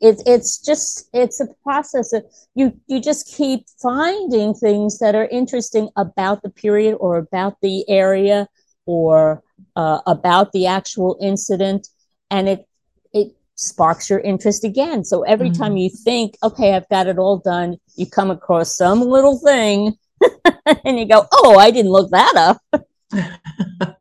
it, 0.00 0.20
it's 0.26 0.58
just 0.58 1.08
it's 1.12 1.38
a 1.38 1.46
process 1.62 2.12
of 2.12 2.24
you 2.56 2.76
you 2.88 3.00
just 3.00 3.32
keep 3.32 3.64
finding 3.80 4.54
things 4.54 4.98
that 4.98 5.14
are 5.14 5.26
interesting 5.26 5.88
about 5.94 6.42
the 6.42 6.50
period 6.50 6.96
or 6.98 7.16
about 7.16 7.54
the 7.62 7.88
area 7.88 8.48
or 8.86 9.40
uh, 9.76 10.00
about 10.06 10.50
the 10.50 10.66
actual 10.66 11.16
incident 11.22 11.86
and 12.28 12.48
it 12.48 12.66
it 13.12 13.36
sparks 13.54 14.10
your 14.10 14.18
interest 14.18 14.64
again 14.64 15.04
so 15.04 15.22
every 15.22 15.50
mm-hmm. 15.50 15.62
time 15.62 15.76
you 15.76 15.88
think 15.88 16.36
okay 16.42 16.74
i've 16.74 16.88
got 16.88 17.06
it 17.06 17.18
all 17.18 17.38
done 17.38 17.76
you 17.94 18.04
come 18.04 18.32
across 18.32 18.76
some 18.76 19.00
little 19.00 19.38
thing 19.38 19.96
and 20.84 20.98
you 20.98 21.06
go 21.06 21.24
oh 21.30 21.56
i 21.56 21.70
didn't 21.70 21.92
look 21.92 22.10
that 22.10 22.34
up 22.34 22.84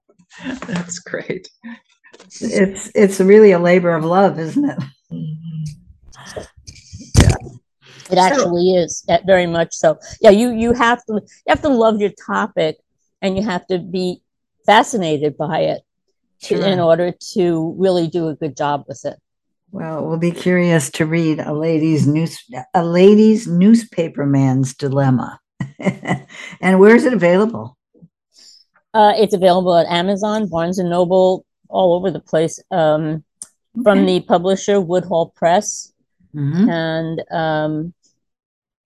that's 0.65 0.97
great 0.97 1.47
it's 2.41 2.91
it's 2.95 3.19
really 3.19 3.51
a 3.51 3.59
labor 3.59 3.95
of 3.95 4.03
love 4.03 4.39
isn't 4.39 4.69
it. 4.69 4.77
It 8.11 8.17
actually 8.17 8.73
is 8.73 9.05
very 9.25 9.47
much 9.47 9.73
so. 9.73 9.97
Yeah, 10.19 10.31
you 10.31 10.51
you 10.51 10.73
have 10.73 11.03
to 11.05 11.13
you 11.13 11.47
have 11.47 11.61
to 11.61 11.69
love 11.69 12.01
your 12.01 12.11
topic, 12.25 12.77
and 13.21 13.37
you 13.37 13.43
have 13.43 13.65
to 13.67 13.79
be 13.79 14.21
fascinated 14.65 15.37
by 15.37 15.59
it 15.59 15.81
sure. 16.41 16.65
in 16.65 16.79
order 16.79 17.13
to 17.33 17.75
really 17.77 18.07
do 18.07 18.27
a 18.27 18.35
good 18.35 18.57
job 18.57 18.83
with 18.87 19.05
it. 19.05 19.17
Well, 19.71 20.05
we'll 20.05 20.17
be 20.17 20.31
curious 20.31 20.91
to 20.91 21.05
read 21.05 21.39
a 21.39 21.53
lady's 21.53 22.05
news 22.05 22.37
a 22.73 22.83
lady's 22.83 23.47
newspaper 23.47 24.25
man's 24.25 24.73
dilemma. 24.73 25.39
and 26.59 26.79
where 26.79 26.95
is 26.95 27.05
it 27.05 27.13
available? 27.13 27.77
Uh, 28.93 29.13
it's 29.15 29.33
available 29.33 29.77
at 29.77 29.87
Amazon, 29.87 30.49
Barnes 30.49 30.79
and 30.79 30.89
Noble, 30.89 31.45
all 31.71 31.95
over 31.95 32.11
the 32.11 32.19
place. 32.19 32.59
Um, 32.69 33.23
okay. 33.77 33.83
From 33.83 34.05
the 34.05 34.19
publisher 34.19 34.81
Woodhall 34.81 35.29
Press, 35.29 35.93
mm-hmm. 36.35 36.69
and 36.69 37.23
um, 37.31 37.93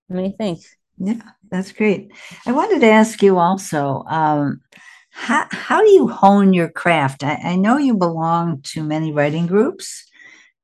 let 0.10 0.24
me 0.24 0.36
think. 0.38 0.60
Yeah, 0.98 1.22
that's 1.50 1.72
great. 1.72 2.12
I 2.46 2.52
wanted 2.52 2.80
to 2.82 2.90
ask 2.90 3.22
you 3.22 3.38
also, 3.38 4.04
um, 4.08 4.62
how, 5.10 5.48
how 5.52 5.82
do 5.82 5.90
you 5.90 6.08
hone 6.08 6.54
your 6.54 6.70
craft? 6.70 7.24
I, 7.24 7.40
I 7.44 7.56
know 7.56 7.78
you 7.78 7.96
belong 7.96 8.62
to 8.74 8.84
many 8.84 9.12
writing 9.12 9.48
groups 9.48 10.06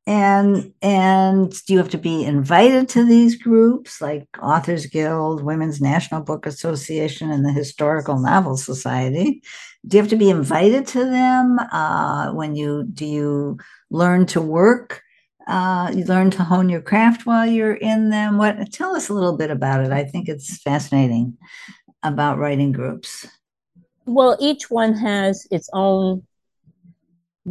and 0.08 0.74
and 0.82 1.52
do 1.66 1.74
you 1.74 1.80
have 1.80 1.90
to 1.90 1.98
be 1.98 2.24
invited 2.24 2.90
to 2.90 3.06
these 3.06 3.36
groups 3.36 4.02
like 4.02 4.28
authors 4.42 4.88
guild 4.88 5.44
women's 5.44 5.80
national 5.80 6.22
book 6.22 6.46
association 6.46 7.30
and 7.30 7.46
the 7.46 7.52
historical 7.52 8.20
novel 8.20 8.58
society 8.58 9.44
do 9.86 9.98
you 9.98 10.02
have 10.02 10.10
to 10.10 10.16
be 10.16 10.30
invited 10.30 10.88
to 10.88 11.06
them 11.06 11.60
uh, 11.72 12.32
when 12.34 12.56
you 12.56 12.84
do 12.94 13.06
you 13.06 13.58
learn 13.92 14.26
to 14.26 14.42
work 14.42 15.04
uh, 15.48 15.92
you 15.94 16.06
learn 16.06 16.32
to 16.32 16.44
hone 16.44 16.70
your 16.70 16.82
craft 16.82 17.26
while 17.26 17.46
you're 17.46 17.74
in 17.74 18.10
them. 18.10 18.38
What? 18.38 18.72
Tell 18.72 18.96
us 18.96 19.10
a 19.10 19.14
little 19.14 19.36
bit 19.36 19.52
about 19.52 19.84
it. 19.84 19.92
I 19.92 20.04
think 20.04 20.30
it's 20.30 20.62
fascinating 20.62 21.38
about 22.04 22.38
writing 22.38 22.72
groups. 22.72 23.28
Well, 24.06 24.38
each 24.40 24.70
one 24.70 24.94
has 24.96 25.48
its 25.52 25.70
own, 25.74 26.24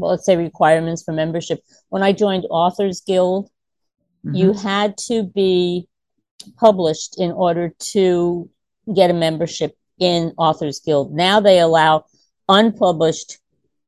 well, 0.00 0.12
let's 0.12 0.24
say 0.24 0.36
requirements 0.36 1.02
for 1.02 1.12
membership. 1.12 1.60
When 1.88 2.02
I 2.02 2.12
joined 2.12 2.46
Authors 2.50 3.00
Guild, 3.00 3.50
mm-hmm. 4.24 4.34
you 4.34 4.52
had 4.52 4.96
to 5.08 5.22
be 5.22 5.88
published 6.56 7.20
in 7.20 7.32
order 7.32 7.72
to 7.92 8.48
get 8.94 9.10
a 9.10 9.14
membership 9.14 9.76
in 9.98 10.32
Authors 10.36 10.80
Guild. 10.80 11.12
Now 11.14 11.40
they 11.40 11.60
allow 11.60 12.06
unpublished 12.48 13.38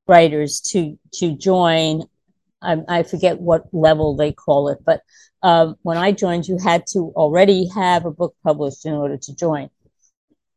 writers 0.07 0.61
to 0.61 0.98
to 1.12 1.37
join 1.37 2.03
I, 2.62 2.77
I 2.88 3.03
forget 3.03 3.40
what 3.40 3.64
level 3.72 4.16
they 4.16 4.33
call 4.33 4.68
it, 4.68 4.79
but 4.85 5.03
um, 5.42 5.77
when 5.83 5.96
I 5.96 6.12
joined, 6.12 6.46
you 6.46 6.59
had 6.59 6.87
to 6.92 7.12
already 7.16 7.68
have 7.75 8.05
a 8.07 8.11
book 8.11 8.37
published 8.44 8.87
in 8.87 8.92
order 8.92 9.16
to 9.16 9.35
join. 9.35 9.68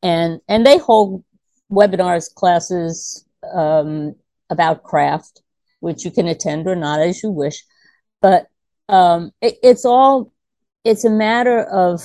And 0.03 0.39
and 0.47 0.65
they 0.65 0.77
hold 0.77 1.23
webinars, 1.71 2.33
classes 2.33 3.25
um, 3.51 4.15
about 4.49 4.83
craft, 4.83 5.41
which 5.85 6.03
you 6.03 6.09
can 6.09 6.27
attend 6.27 6.67
or 6.67 6.75
not 6.75 6.99
as 6.99 7.21
you 7.21 7.29
wish. 7.29 7.63
But 8.19 8.47
um, 8.89 9.31
it, 9.39 9.57
it's 9.61 9.85
all 9.85 10.33
it's 10.83 11.05
a 11.05 11.09
matter 11.09 11.59
of 11.63 12.01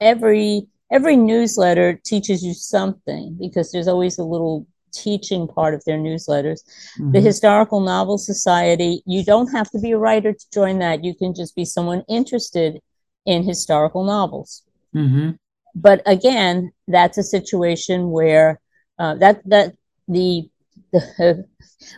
every 0.00 0.66
every 0.90 1.16
newsletter 1.16 2.00
teaches 2.02 2.42
you 2.42 2.54
something 2.54 3.36
because 3.38 3.70
there's 3.70 3.88
always 3.88 4.18
a 4.18 4.24
little 4.24 4.66
teaching 4.92 5.46
part 5.46 5.74
of 5.74 5.84
their 5.84 5.98
newsletters. 5.98 6.60
Mm-hmm. 6.98 7.12
The 7.12 7.20
Historical 7.20 7.80
Novel 7.80 8.16
Society, 8.16 9.02
you 9.04 9.22
don't 9.22 9.52
have 9.52 9.70
to 9.72 9.78
be 9.78 9.92
a 9.92 9.98
writer 9.98 10.32
to 10.32 10.46
join 10.54 10.78
that. 10.78 11.04
You 11.04 11.14
can 11.14 11.34
just 11.34 11.54
be 11.54 11.66
someone 11.66 12.04
interested 12.08 12.80
in 13.26 13.42
historical 13.42 14.04
novels. 14.04 14.62
Mm-hmm. 14.94 15.32
But 15.74 16.00
again, 16.06 16.72
that's 16.88 17.18
a 17.18 17.22
situation 17.22 18.10
where 18.10 18.60
uh, 18.98 19.16
that 19.16 19.42
that 19.44 19.74
the 20.08 20.48
the 20.92 21.44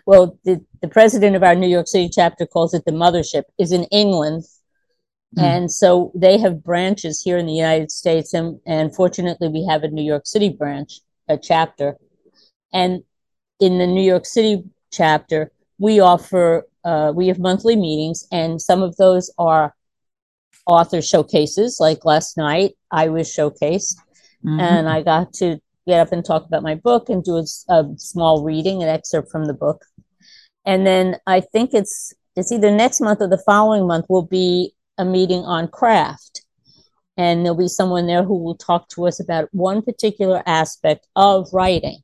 well 0.06 0.38
the, 0.44 0.64
the 0.82 0.88
president 0.88 1.36
of 1.36 1.42
our 1.42 1.54
New 1.54 1.68
York 1.68 1.88
City 1.88 2.10
chapter 2.12 2.46
calls 2.46 2.74
it 2.74 2.84
the 2.84 2.92
mothership 2.92 3.44
is 3.58 3.72
in 3.72 3.84
England. 3.84 4.44
Mm. 5.36 5.42
And 5.42 5.70
so 5.70 6.10
they 6.14 6.38
have 6.38 6.64
branches 6.64 7.20
here 7.20 7.36
in 7.36 7.44
the 7.44 7.52
United 7.52 7.90
States, 7.90 8.32
and, 8.32 8.60
and 8.66 8.94
fortunately, 8.94 9.48
we 9.48 9.66
have 9.66 9.82
a 9.82 9.88
New 9.88 10.02
York 10.02 10.26
City 10.26 10.48
branch, 10.48 11.00
a 11.28 11.36
chapter 11.36 11.98
and 12.72 13.02
in 13.60 13.78
the 13.78 13.86
New 13.86 14.02
York 14.02 14.26
City 14.26 14.64
chapter, 14.92 15.52
we 15.78 16.00
offer, 16.00 16.66
uh, 16.84 17.12
we 17.14 17.28
have 17.28 17.38
monthly 17.38 17.76
meetings, 17.76 18.26
and 18.30 18.60
some 18.60 18.82
of 18.82 18.96
those 18.96 19.32
are 19.38 19.74
author 20.66 21.02
showcases. 21.02 21.78
Like 21.80 22.04
last 22.04 22.36
night, 22.36 22.72
I 22.90 23.08
was 23.08 23.28
showcased, 23.28 23.96
mm-hmm. 24.44 24.60
and 24.60 24.88
I 24.88 25.02
got 25.02 25.32
to 25.34 25.60
get 25.88 26.00
up 26.00 26.12
and 26.12 26.24
talk 26.24 26.44
about 26.46 26.62
my 26.62 26.74
book 26.74 27.08
and 27.08 27.24
do 27.24 27.36
a, 27.38 27.44
a 27.72 27.84
small 27.96 28.44
reading, 28.44 28.82
an 28.82 28.88
excerpt 28.88 29.30
from 29.32 29.46
the 29.46 29.54
book. 29.54 29.84
And 30.64 30.86
then 30.86 31.16
I 31.26 31.40
think 31.40 31.70
it's 31.72 32.12
it's 32.36 32.52
either 32.52 32.70
next 32.70 33.00
month 33.00 33.20
or 33.20 33.28
the 33.28 33.42
following 33.44 33.86
month 33.86 34.06
will 34.08 34.22
be 34.22 34.74
a 34.96 35.04
meeting 35.04 35.40
on 35.40 35.66
craft. 35.68 36.44
And 37.16 37.44
there'll 37.44 37.58
be 37.58 37.66
someone 37.66 38.06
there 38.06 38.22
who 38.22 38.38
will 38.38 38.54
talk 38.54 38.88
to 38.90 39.08
us 39.08 39.18
about 39.18 39.48
one 39.50 39.82
particular 39.82 40.40
aspect 40.46 41.08
of 41.16 41.48
writing. 41.52 41.98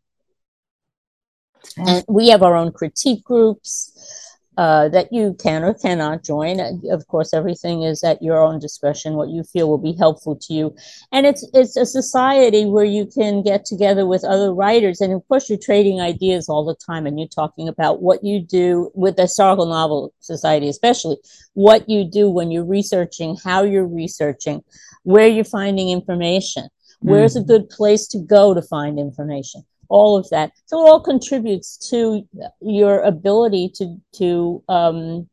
And 1.76 2.04
we 2.08 2.30
have 2.30 2.42
our 2.42 2.56
own 2.56 2.72
critique 2.72 3.22
groups 3.22 4.33
uh, 4.56 4.88
that 4.88 5.12
you 5.12 5.34
can 5.42 5.64
or 5.64 5.74
cannot 5.74 6.22
join. 6.22 6.60
Of 6.90 7.06
course, 7.08 7.34
everything 7.34 7.82
is 7.82 8.04
at 8.04 8.22
your 8.22 8.38
own 8.38 8.58
discretion. 8.58 9.14
What 9.14 9.28
you 9.28 9.42
feel 9.42 9.68
will 9.68 9.78
be 9.78 9.94
helpful 9.94 10.36
to 10.36 10.52
you, 10.52 10.76
and 11.12 11.26
it's 11.26 11.46
it's 11.52 11.76
a 11.76 11.86
society 11.86 12.64
where 12.64 12.84
you 12.84 13.06
can 13.06 13.42
get 13.42 13.64
together 13.64 14.06
with 14.06 14.24
other 14.24 14.54
writers, 14.54 15.00
and 15.00 15.12
of 15.12 15.26
course, 15.28 15.48
you're 15.48 15.58
trading 15.58 16.00
ideas 16.00 16.48
all 16.48 16.64
the 16.64 16.76
time, 16.86 17.06
and 17.06 17.18
you're 17.18 17.28
talking 17.28 17.68
about 17.68 18.02
what 18.02 18.22
you 18.22 18.40
do 18.40 18.90
with 18.94 19.16
the 19.16 19.22
historical 19.22 19.66
novel 19.66 20.12
society, 20.20 20.68
especially 20.68 21.16
what 21.54 21.88
you 21.88 22.04
do 22.04 22.30
when 22.30 22.50
you're 22.50 22.64
researching, 22.64 23.36
how 23.42 23.62
you're 23.62 23.86
researching, 23.86 24.62
where 25.02 25.28
you're 25.28 25.44
finding 25.44 25.90
information, 25.90 26.68
where's 27.00 27.34
mm-hmm. 27.34 27.42
a 27.42 27.58
good 27.58 27.68
place 27.68 28.06
to 28.08 28.18
go 28.18 28.54
to 28.54 28.62
find 28.62 28.98
information 28.98 29.64
all 29.88 30.16
of 30.16 30.28
that. 30.30 30.52
So 30.66 30.84
it 30.84 30.90
all 30.90 31.00
contributes 31.00 31.76
to 31.90 32.26
your 32.60 33.00
ability 33.00 33.70
to 33.76 33.96
to 34.16 34.62
um, 34.68 35.28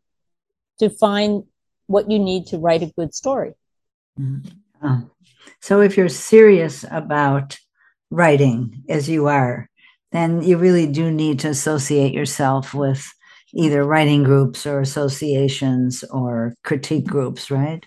to 0.79 0.89
find 0.89 1.43
what 1.87 2.09
you 2.09 2.19
need 2.19 2.47
to 2.47 2.57
write 2.57 2.83
a 2.83 2.93
good 2.97 3.13
story. 3.13 3.53
Mm-hmm. 4.19 5.01
So 5.59 5.81
if 5.81 5.97
you're 5.97 6.09
serious 6.09 6.85
about 6.89 7.57
writing, 8.09 8.83
as 8.89 9.07
you 9.07 9.27
are, 9.27 9.69
then 10.11 10.41
you 10.41 10.57
really 10.57 10.87
do 10.87 11.11
need 11.11 11.39
to 11.39 11.49
associate 11.49 12.13
yourself 12.13 12.73
with 12.73 13.07
either 13.53 13.83
writing 13.83 14.23
groups 14.23 14.65
or 14.65 14.79
associations 14.79 16.03
or 16.11 16.53
critique 16.63 17.05
groups, 17.05 17.51
right? 17.51 17.85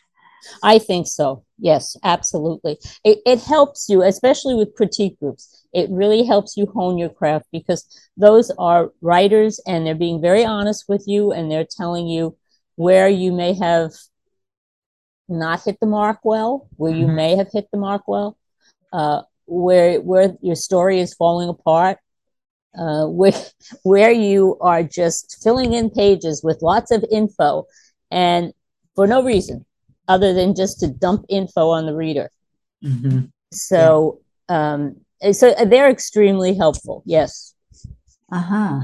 I 0.62 0.78
think 0.78 1.06
so. 1.06 1.44
Yes, 1.58 1.96
absolutely. 2.02 2.78
It, 3.04 3.18
it 3.24 3.40
helps 3.40 3.88
you, 3.88 4.02
especially 4.02 4.54
with 4.54 4.74
critique 4.74 5.18
groups. 5.18 5.64
It 5.72 5.88
really 5.90 6.24
helps 6.24 6.56
you 6.56 6.66
hone 6.66 6.98
your 6.98 7.08
craft 7.08 7.46
because 7.52 7.86
those 8.16 8.50
are 8.58 8.92
writers 9.00 9.60
and 9.66 9.86
they're 9.86 9.94
being 9.94 10.20
very 10.20 10.44
honest 10.44 10.84
with 10.88 11.04
you 11.06 11.32
and 11.32 11.50
they're 11.50 11.66
telling 11.66 12.06
you 12.06 12.36
where 12.76 13.08
you 13.08 13.32
may 13.32 13.54
have 13.54 13.92
not 15.28 15.62
hit 15.64 15.78
the 15.80 15.86
mark 15.86 16.18
well, 16.22 16.68
where 16.76 16.94
you 16.94 17.06
mm-hmm. 17.06 17.16
may 17.16 17.36
have 17.36 17.48
hit 17.52 17.68
the 17.72 17.78
mark 17.78 18.02
well, 18.06 18.36
uh, 18.92 19.22
where 19.46 20.00
where 20.00 20.34
your 20.42 20.56
story 20.56 21.00
is 21.00 21.14
falling 21.14 21.48
apart, 21.48 21.98
uh, 22.78 23.06
where 23.06 23.32
where 23.82 24.12
you 24.12 24.56
are 24.60 24.82
just 24.82 25.38
filling 25.42 25.72
in 25.72 25.90
pages 25.90 26.42
with 26.42 26.62
lots 26.62 26.90
of 26.90 27.04
info 27.10 27.66
and 28.10 28.52
for 28.94 29.06
no 29.06 29.22
reason 29.22 29.64
other 30.08 30.32
than 30.32 30.54
just 30.54 30.80
to 30.80 30.88
dump 30.88 31.24
info 31.28 31.70
on 31.70 31.86
the 31.86 31.94
reader. 31.94 32.30
Mm-hmm. 32.84 33.26
So, 33.52 34.20
yeah. 34.48 34.72
um, 34.72 34.96
so 35.32 35.54
they're 35.64 35.90
extremely 35.90 36.54
helpful. 36.54 37.02
Yes. 37.06 37.54
Uh 38.30 38.40
huh. 38.40 38.80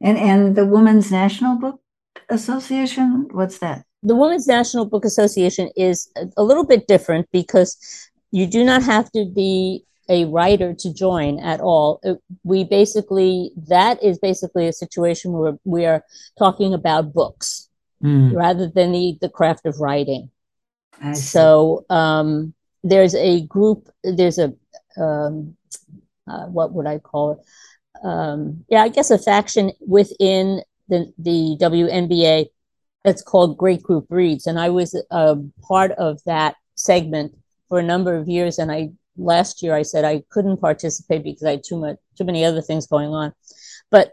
And 0.00 0.18
and 0.18 0.56
the 0.56 0.66
Women's 0.66 1.10
National 1.10 1.56
Book 1.56 1.80
Association, 2.28 3.28
what's 3.32 3.58
that? 3.58 3.84
the 4.04 4.14
Women's 4.14 4.46
National 4.46 4.84
Book 4.84 5.04
Association 5.04 5.70
is 5.76 6.10
a, 6.16 6.26
a 6.36 6.44
little 6.44 6.64
bit 6.64 6.86
different 6.86 7.26
because 7.32 7.76
you 8.30 8.46
do 8.46 8.62
not 8.62 8.82
have 8.82 9.10
to 9.12 9.24
be 9.24 9.84
a 10.10 10.26
writer 10.26 10.74
to 10.74 10.92
join 10.92 11.40
at 11.40 11.60
all. 11.60 12.00
It, 12.02 12.18
we 12.44 12.64
basically, 12.64 13.50
that 13.68 14.02
is 14.02 14.18
basically 14.18 14.68
a 14.68 14.72
situation 14.72 15.32
where 15.32 15.58
we 15.64 15.86
are 15.86 16.04
talking 16.38 16.74
about 16.74 17.14
books 17.14 17.70
mm. 18.02 18.34
rather 18.34 18.68
than 18.68 18.92
the, 18.92 19.16
the 19.22 19.30
craft 19.30 19.64
of 19.64 19.80
writing. 19.80 20.30
So 21.14 21.84
um, 21.90 22.54
there's 22.82 23.14
a 23.14 23.46
group, 23.46 23.88
there's 24.02 24.38
a, 24.38 24.52
um, 24.96 25.56
uh, 26.26 26.46
what 26.46 26.72
would 26.72 26.86
I 26.86 26.98
call 26.98 27.32
it? 27.32 27.38
Um, 28.06 28.64
yeah, 28.68 28.82
I 28.82 28.88
guess 28.88 29.10
a 29.10 29.18
faction 29.18 29.72
within 29.80 30.62
the, 30.88 31.12
the 31.18 31.56
WNBA 31.60 32.46
that's 33.04 33.22
called 33.22 33.58
Great 33.58 33.82
Group 33.82 34.06
Reads. 34.08 34.46
And 34.46 34.58
I 34.58 34.70
was 34.70 34.94
a 35.10 35.36
part 35.62 35.92
of 35.92 36.20
that 36.24 36.56
segment 36.74 37.36
for 37.68 37.78
a 37.78 37.82
number 37.82 38.16
of 38.16 38.28
years. 38.28 38.58
And 38.58 38.72
I 38.72 38.90
last 39.16 39.62
year 39.62 39.74
I 39.74 39.82
said 39.82 40.04
I 40.04 40.22
couldn't 40.30 40.60
participate 40.60 41.22
because 41.22 41.44
I 41.44 41.52
had 41.52 41.64
too 41.64 41.78
much 41.78 41.96
too 42.16 42.24
many 42.24 42.44
other 42.44 42.62
things 42.62 42.86
going 42.86 43.10
on. 43.10 43.32
But 43.90 44.12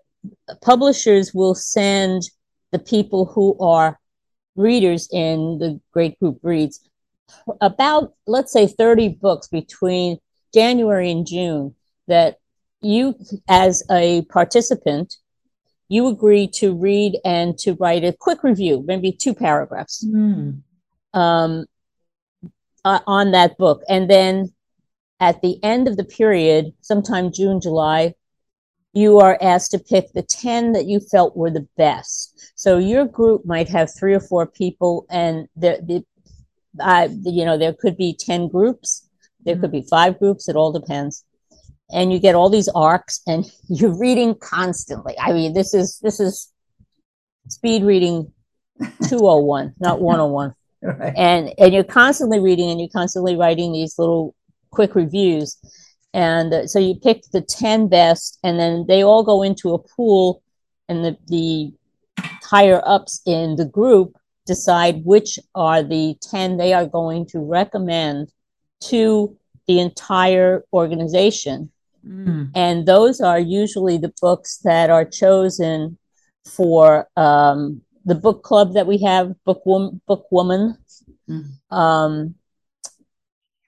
publishers 0.61 1.33
will 1.33 1.55
send 1.55 2.23
the 2.71 2.79
people 2.79 3.25
who 3.25 3.57
are 3.59 3.99
readers 4.55 5.07
in 5.11 5.57
the 5.59 5.79
great 5.91 6.19
group 6.19 6.39
reads 6.43 6.87
about 7.61 8.13
let's 8.27 8.51
say 8.51 8.67
30 8.67 9.09
books 9.09 9.47
between 9.47 10.17
January 10.53 11.09
and 11.09 11.25
June 11.25 11.75
that 12.07 12.37
you 12.81 13.15
as 13.47 13.83
a 13.89 14.23
participant 14.23 15.15
you 15.87 16.07
agree 16.07 16.47
to 16.47 16.73
read 16.73 17.19
and 17.23 17.57
to 17.59 17.73
write 17.73 18.03
a 18.03 18.13
quick 18.19 18.43
review 18.43 18.83
maybe 18.85 19.11
two 19.11 19.33
paragraphs 19.33 20.05
mm. 20.05 20.61
um, 21.13 21.65
uh, 22.83 22.99
on 23.07 23.31
that 23.31 23.57
book 23.57 23.81
and 23.87 24.09
then 24.09 24.51
at 25.21 25.41
the 25.43 25.63
end 25.63 25.87
of 25.87 25.95
the 25.95 26.03
period, 26.03 26.73
sometime 26.81 27.31
June, 27.31 27.61
July, 27.61 28.15
you 28.93 29.19
are 29.19 29.37
asked 29.41 29.71
to 29.71 29.79
pick 29.79 30.11
the 30.11 30.21
10 30.21 30.73
that 30.73 30.85
you 30.85 30.99
felt 30.99 31.35
were 31.35 31.49
the 31.49 31.67
best. 31.77 32.51
So 32.55 32.77
your 32.77 33.05
group 33.05 33.45
might 33.45 33.69
have 33.69 33.93
three 33.93 34.13
or 34.13 34.19
four 34.19 34.45
people, 34.45 35.05
and 35.09 35.47
the, 35.55 35.79
the 35.83 36.05
uh, 36.83 37.07
you 37.23 37.45
know, 37.45 37.57
there 37.57 37.73
could 37.73 37.97
be 37.97 38.15
10 38.17 38.47
groups, 38.49 39.07
there 39.43 39.57
could 39.57 39.71
be 39.71 39.85
five 39.89 40.19
groups, 40.19 40.47
it 40.47 40.55
all 40.55 40.71
depends. 40.71 41.23
And 41.93 42.13
you 42.13 42.19
get 42.19 42.35
all 42.35 42.49
these 42.49 42.69
arcs, 42.69 43.21
and 43.27 43.49
you're 43.67 43.97
reading 43.97 44.35
constantly. 44.35 45.15
I 45.19 45.33
mean, 45.33 45.53
this 45.53 45.73
is 45.73 45.99
this 46.01 46.19
is 46.19 46.51
speed 47.49 47.83
reading 47.83 48.31
201, 49.07 49.73
not 49.79 50.01
101. 50.01 50.53
Right. 50.83 51.13
And 51.15 51.53
and 51.57 51.73
you're 51.73 51.83
constantly 51.83 52.39
reading 52.39 52.69
and 52.71 52.79
you're 52.79 52.89
constantly 52.89 53.35
writing 53.35 53.71
these 53.71 53.99
little 53.99 54.35
quick 54.71 54.95
reviews. 54.95 55.57
And 56.13 56.69
so 56.69 56.79
you 56.79 56.95
pick 56.95 57.23
the 57.31 57.41
10 57.41 57.87
best, 57.87 58.37
and 58.43 58.59
then 58.59 58.85
they 58.87 59.03
all 59.03 59.23
go 59.23 59.43
into 59.43 59.73
a 59.73 59.79
pool, 59.79 60.43
and 60.89 61.05
the, 61.05 61.17
the 61.27 61.73
higher 62.43 62.81
ups 62.85 63.21
in 63.25 63.55
the 63.55 63.65
group 63.65 64.17
decide 64.45 65.05
which 65.05 65.39
are 65.55 65.83
the 65.83 66.15
10 66.21 66.57
they 66.57 66.73
are 66.73 66.85
going 66.85 67.25
to 67.27 67.39
recommend 67.39 68.31
to 68.81 69.37
the 69.67 69.79
entire 69.79 70.65
organization. 70.73 71.71
Mm. 72.05 72.51
And 72.55 72.85
those 72.85 73.21
are 73.21 73.39
usually 73.39 73.97
the 73.97 74.13
books 74.19 74.57
that 74.63 74.89
are 74.89 75.05
chosen 75.05 75.97
for 76.45 77.07
um, 77.15 77.81
the 78.05 78.15
book 78.15 78.43
club 78.43 78.73
that 78.73 78.87
we 78.87 78.97
have, 79.03 79.35
Book, 79.45 79.61
Wom- 79.65 80.01
book 80.07 80.25
Woman. 80.31 80.77
Mm. 81.29 81.45
Um, 81.69 82.35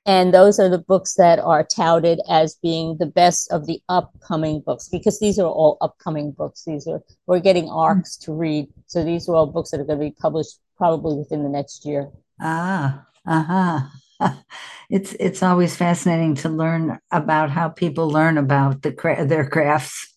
and 0.05 0.33
those 0.33 0.59
are 0.59 0.69
the 0.69 0.77
books 0.77 1.15
that 1.15 1.39
are 1.39 1.63
touted 1.63 2.19
as 2.29 2.55
being 2.61 2.97
the 2.97 3.05
best 3.05 3.51
of 3.51 3.65
the 3.67 3.81
upcoming 3.87 4.61
books 4.65 4.89
because 4.89 5.19
these 5.19 5.39
are 5.39 5.47
all 5.47 5.77
upcoming 5.81 6.31
books. 6.31 6.63
These 6.65 6.87
are 6.87 7.01
we're 7.25 7.39
getting 7.39 7.69
arcs 7.69 8.17
to 8.17 8.33
read. 8.33 8.67
So 8.85 9.03
these 9.03 9.29
are 9.29 9.35
all 9.35 9.47
books 9.47 9.71
that 9.71 9.79
are 9.79 9.85
going 9.85 9.99
to 9.99 10.05
be 10.05 10.15
published 10.19 10.59
probably 10.77 11.15
within 11.15 11.43
the 11.43 11.49
next 11.49 11.85
year. 11.85 12.09
Ah 12.41 13.05
uh-huh. 13.25 13.81
It's 14.89 15.15
it's 15.19 15.41
always 15.41 15.75
fascinating 15.75 16.35
to 16.35 16.49
learn 16.49 16.99
about 17.11 17.49
how 17.49 17.69
people 17.69 18.09
learn 18.09 18.37
about 18.37 18.83
the 18.83 18.91
cra- 18.91 19.25
their 19.25 19.49
crafts 19.49 20.13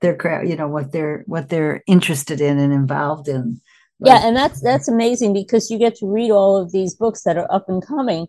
their 0.00 0.14
craft 0.14 0.46
you 0.46 0.54
know 0.56 0.68
what 0.68 0.92
they're 0.92 1.24
what 1.26 1.48
they're 1.48 1.82
interested 1.88 2.40
in 2.40 2.58
and 2.58 2.72
involved 2.72 3.26
in. 3.26 3.60
Yeah 3.98 4.20
and 4.22 4.36
that's 4.36 4.60
that's 4.60 4.88
amazing 4.88 5.32
because 5.32 5.68
you 5.70 5.78
get 5.78 5.96
to 5.96 6.06
read 6.06 6.30
all 6.30 6.56
of 6.56 6.70
these 6.70 6.94
books 6.94 7.22
that 7.24 7.36
are 7.38 7.52
up 7.52 7.68
and 7.68 7.84
coming 7.84 8.28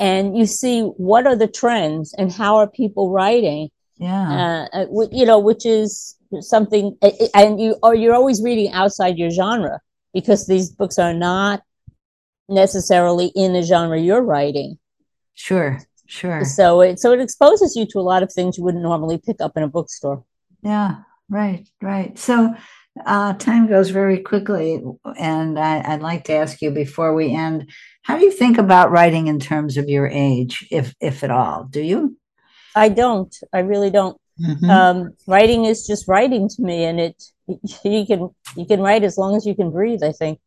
and 0.00 0.36
you 0.36 0.46
see 0.46 0.82
what 0.82 1.26
are 1.26 1.36
the 1.36 1.46
trends 1.46 2.14
and 2.14 2.32
how 2.32 2.56
are 2.56 2.68
people 2.68 3.10
writing? 3.10 3.68
Yeah. 3.98 4.66
Uh, 4.72 4.76
uh 4.76 5.06
you 5.12 5.26
know 5.26 5.38
which 5.38 5.64
is 5.64 6.16
something 6.40 6.96
and 7.34 7.60
you 7.60 7.76
or 7.82 7.94
you're 7.94 8.14
always 8.14 8.42
reading 8.42 8.72
outside 8.72 9.18
your 9.18 9.30
genre 9.30 9.80
because 10.14 10.46
these 10.46 10.70
books 10.70 10.98
are 10.98 11.14
not 11.14 11.62
necessarily 12.48 13.30
in 13.36 13.52
the 13.52 13.62
genre 13.62 14.00
you're 14.00 14.22
writing. 14.22 14.78
Sure 15.34 15.78
sure. 16.06 16.44
So 16.44 16.80
it 16.80 16.98
so 16.98 17.12
it 17.12 17.20
exposes 17.20 17.76
you 17.76 17.86
to 17.86 18.00
a 18.00 18.02
lot 18.02 18.22
of 18.22 18.32
things 18.32 18.56
you 18.56 18.64
wouldn't 18.64 18.82
normally 18.82 19.18
pick 19.18 19.40
up 19.40 19.52
in 19.56 19.62
a 19.62 19.68
bookstore. 19.68 20.24
Yeah 20.62 21.02
right 21.30 21.66
right. 21.80 22.18
So 22.18 22.54
uh, 23.06 23.32
time 23.34 23.68
goes 23.68 23.90
very 23.90 24.18
quickly, 24.18 24.82
and 25.16 25.58
I, 25.58 25.78
I, 25.78 25.92
would 25.92 26.02
like 26.02 26.24
to 26.24 26.34
ask 26.34 26.60
you 26.60 26.70
before 26.70 27.14
we 27.14 27.34
end: 27.34 27.70
How 28.02 28.18
do 28.18 28.24
you 28.24 28.32
think 28.32 28.58
about 28.58 28.90
writing 28.90 29.26
in 29.26 29.38
terms 29.38 29.76
of 29.76 29.88
your 29.88 30.06
age, 30.06 30.66
if 30.70 30.94
if 31.00 31.22
at 31.22 31.30
all? 31.30 31.64
Do 31.64 31.80
you? 31.80 32.16
I 32.74 32.88
don't. 32.88 33.34
I 33.52 33.60
really 33.60 33.90
don't. 33.90 34.20
Mm-hmm. 34.40 34.70
Um, 34.70 35.12
writing 35.26 35.66
is 35.66 35.86
just 35.86 36.08
writing 36.08 36.48
to 36.48 36.62
me, 36.62 36.84
and 36.84 37.00
it 37.00 37.22
you 37.84 38.06
can 38.06 38.30
you 38.56 38.66
can 38.66 38.80
write 38.80 39.04
as 39.04 39.18
long 39.18 39.36
as 39.36 39.46
you 39.46 39.54
can 39.54 39.70
breathe. 39.70 40.02
I 40.02 40.12
think 40.12 40.40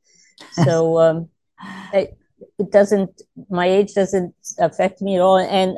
so. 0.64 1.00
Um, 1.04 1.30
it, 1.94 2.18
it 2.60 2.72
doesn't. 2.72 3.22
My 3.50 3.68
age 3.68 3.94
doesn't 3.94 4.36
affect 4.60 5.02
me 5.02 5.16
at 5.16 5.22
all, 5.22 5.38
and 5.38 5.78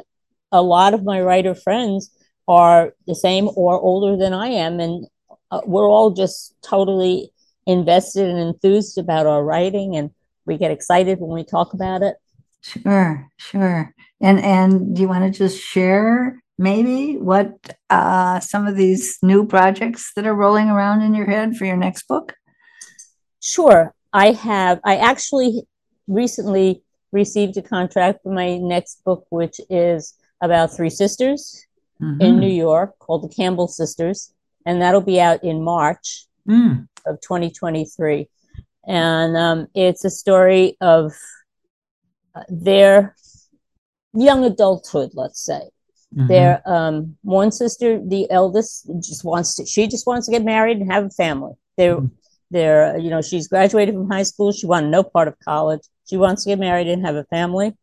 a 0.51 0.61
lot 0.61 0.93
of 0.93 1.03
my 1.03 1.21
writer 1.21 1.53
friends 1.53 2.09
are 2.47 2.93
the 3.05 3.15
same 3.15 3.49
or 3.55 3.79
older 3.79 4.17
than 4.17 4.33
I 4.33 4.47
am, 4.47 4.79
and 4.79 5.07
uh, 5.51 5.61
we're 5.65 5.88
all 5.88 6.11
just 6.11 6.55
totally 6.63 7.31
invested 7.67 8.27
and 8.29 8.39
enthused 8.39 8.97
about 8.97 9.25
our 9.25 9.43
writing 9.43 9.95
and 9.95 10.11
we 10.45 10.58
get 10.58 10.71
excited 10.71 11.19
when 11.19 11.31
we 11.31 11.43
talk 11.43 11.73
about 11.73 12.01
it 12.01 12.15
sure 12.62 13.29
sure 13.38 13.93
and 14.21 14.39
and 14.39 14.95
do 14.95 15.01
you 15.01 15.08
want 15.08 15.23
to 15.23 15.38
just 15.38 15.62
share 15.62 16.41
maybe 16.58 17.17
what 17.17 17.51
uh, 17.89 18.39
some 18.39 18.65
of 18.65 18.77
these 18.77 19.17
new 19.21 19.45
projects 19.45 20.13
that 20.15 20.25
are 20.25 20.34
rolling 20.34 20.69
around 20.69 21.01
in 21.01 21.13
your 21.13 21.25
head 21.25 21.55
for 21.55 21.65
your 21.65 21.77
next 21.77 22.08
book 22.08 22.34
sure 23.41 23.93
i 24.13 24.31
have 24.31 24.79
i 24.84 24.95
actually 24.95 25.63
recently 26.08 26.81
received 27.12 27.58
a 27.58 27.62
contract 27.62 28.19
for 28.23 28.34
my 28.34 28.58
next 28.58 29.03
book 29.03 29.25
which 29.29 29.60
is 29.69 30.15
about 30.41 30.75
three 30.75 30.89
sisters 30.89 31.65
mm-hmm. 32.01 32.21
in 32.21 32.39
new 32.39 32.47
york 32.47 32.97
called 32.99 33.23
the 33.23 33.36
campbell 33.36 33.67
sisters 33.67 34.34
and 34.65 34.81
that'll 34.81 35.01
be 35.01 35.21
out 35.21 35.43
in 35.43 35.63
March 35.63 36.25
mm. 36.47 36.88
of 37.05 37.21
2023. 37.21 38.27
And 38.87 39.35
um, 39.35 39.67
it's 39.73 40.05
a 40.05 40.09
story 40.09 40.77
of 40.81 41.13
uh, 42.35 42.43
their 42.49 43.15
young 44.13 44.43
adulthood, 44.45 45.11
let's 45.13 45.43
say. 45.43 45.61
Mm-hmm. 46.15 46.27
Their 46.27 46.61
um, 46.65 47.17
one 47.23 47.51
sister, 47.51 47.99
the 47.99 48.29
eldest, 48.29 48.89
just 48.99 49.23
wants 49.23 49.55
to. 49.55 49.65
She 49.65 49.87
just 49.87 50.07
wants 50.07 50.27
to 50.27 50.31
get 50.31 50.45
married 50.45 50.77
and 50.77 50.91
have 50.91 51.05
a 51.05 51.09
family. 51.09 51.53
They're, 51.77 51.97
mm-hmm. 51.97 52.07
they're, 52.51 52.97
you 52.97 53.09
know, 53.09 53.21
she's 53.21 53.47
graduated 53.47 53.95
from 53.95 54.09
high 54.09 54.23
school. 54.23 54.51
She 54.51 54.67
wanted 54.67 54.91
no 54.91 55.03
part 55.03 55.27
of 55.27 55.37
college. 55.39 55.81
She 56.07 56.17
wants 56.17 56.43
to 56.43 56.51
get 56.51 56.59
married 56.59 56.87
and 56.87 57.05
have 57.05 57.15
a 57.15 57.25
family. 57.25 57.73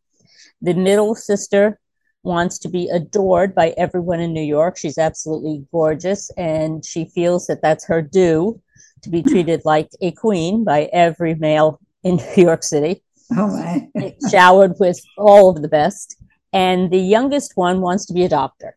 The 0.62 0.74
middle 0.74 1.14
sister 1.14 1.78
wants 2.22 2.58
to 2.60 2.68
be 2.68 2.88
adored 2.88 3.54
by 3.54 3.74
everyone 3.76 4.20
in 4.20 4.32
New 4.32 4.42
York. 4.44 4.78
She's 4.78 4.96
absolutely 4.96 5.66
gorgeous, 5.72 6.30
and 6.36 6.84
she 6.84 7.06
feels 7.06 7.48
that 7.48 7.62
that's 7.62 7.84
her 7.86 8.00
due 8.00 8.62
to 9.02 9.10
be 9.10 9.22
treated 9.22 9.62
like 9.64 9.90
a 10.00 10.12
queen 10.12 10.64
by 10.64 10.88
every 10.92 11.34
male 11.34 11.80
in 12.02 12.16
New 12.36 12.42
York 12.42 12.62
City. 12.62 13.02
Oh 13.36 13.48
my! 13.48 14.12
showered 14.30 14.74
with 14.78 15.00
all 15.16 15.50
of 15.50 15.62
the 15.62 15.68
best. 15.68 16.16
And 16.52 16.90
the 16.90 16.98
youngest 16.98 17.52
one 17.54 17.80
wants 17.80 18.04
to 18.06 18.12
be 18.12 18.24
a 18.24 18.28
doctor, 18.28 18.76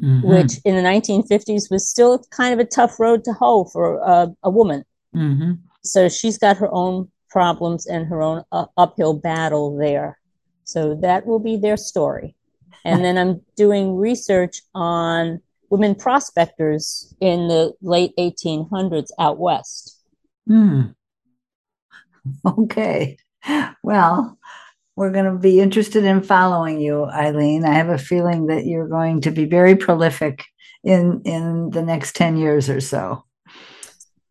mm-hmm. 0.00 0.28
which 0.28 0.58
in 0.64 0.76
the 0.76 0.82
1950s 0.82 1.68
was 1.68 1.88
still 1.88 2.24
kind 2.30 2.54
of 2.54 2.60
a 2.60 2.68
tough 2.68 3.00
road 3.00 3.24
to 3.24 3.32
hoe 3.32 3.64
for 3.64 3.98
a, 3.98 4.32
a 4.44 4.50
woman. 4.50 4.84
Mm-hmm. 5.14 5.54
So 5.82 6.08
she's 6.08 6.38
got 6.38 6.58
her 6.58 6.68
own 6.70 7.10
problems 7.28 7.86
and 7.86 8.06
her 8.06 8.22
own 8.22 8.44
uh, 8.52 8.66
uphill 8.76 9.14
battle 9.14 9.76
there. 9.76 10.20
So 10.62 10.94
that 10.96 11.26
will 11.26 11.40
be 11.40 11.56
their 11.56 11.76
story 11.76 12.36
and 12.84 13.04
then 13.04 13.18
I'm 13.18 13.42
doing 13.56 13.96
research 13.96 14.62
on 14.74 15.40
women 15.72 15.94
prospectors 15.94 17.14
in 17.18 17.48
the 17.48 17.72
late 17.80 18.12
1800s 18.18 19.08
out 19.18 19.38
west. 19.38 19.98
Hmm. 20.46 20.82
Okay. 22.46 23.16
Well, 23.82 24.38
we're 24.94 25.10
going 25.10 25.24
to 25.24 25.36
be 25.36 25.58
interested 25.58 26.04
in 26.04 26.22
following 26.22 26.80
you, 26.80 27.06
Eileen. 27.06 27.64
I 27.64 27.74
have 27.74 27.88
a 27.88 27.98
feeling 27.98 28.46
that 28.46 28.64
you're 28.64 28.86
going 28.86 29.22
to 29.22 29.32
be 29.32 29.44
very 29.44 29.74
prolific 29.74 30.44
in 30.84 31.20
in 31.24 31.70
the 31.70 31.82
next 31.82 32.14
10 32.14 32.36
years 32.36 32.70
or 32.70 32.80
so. 32.80 33.24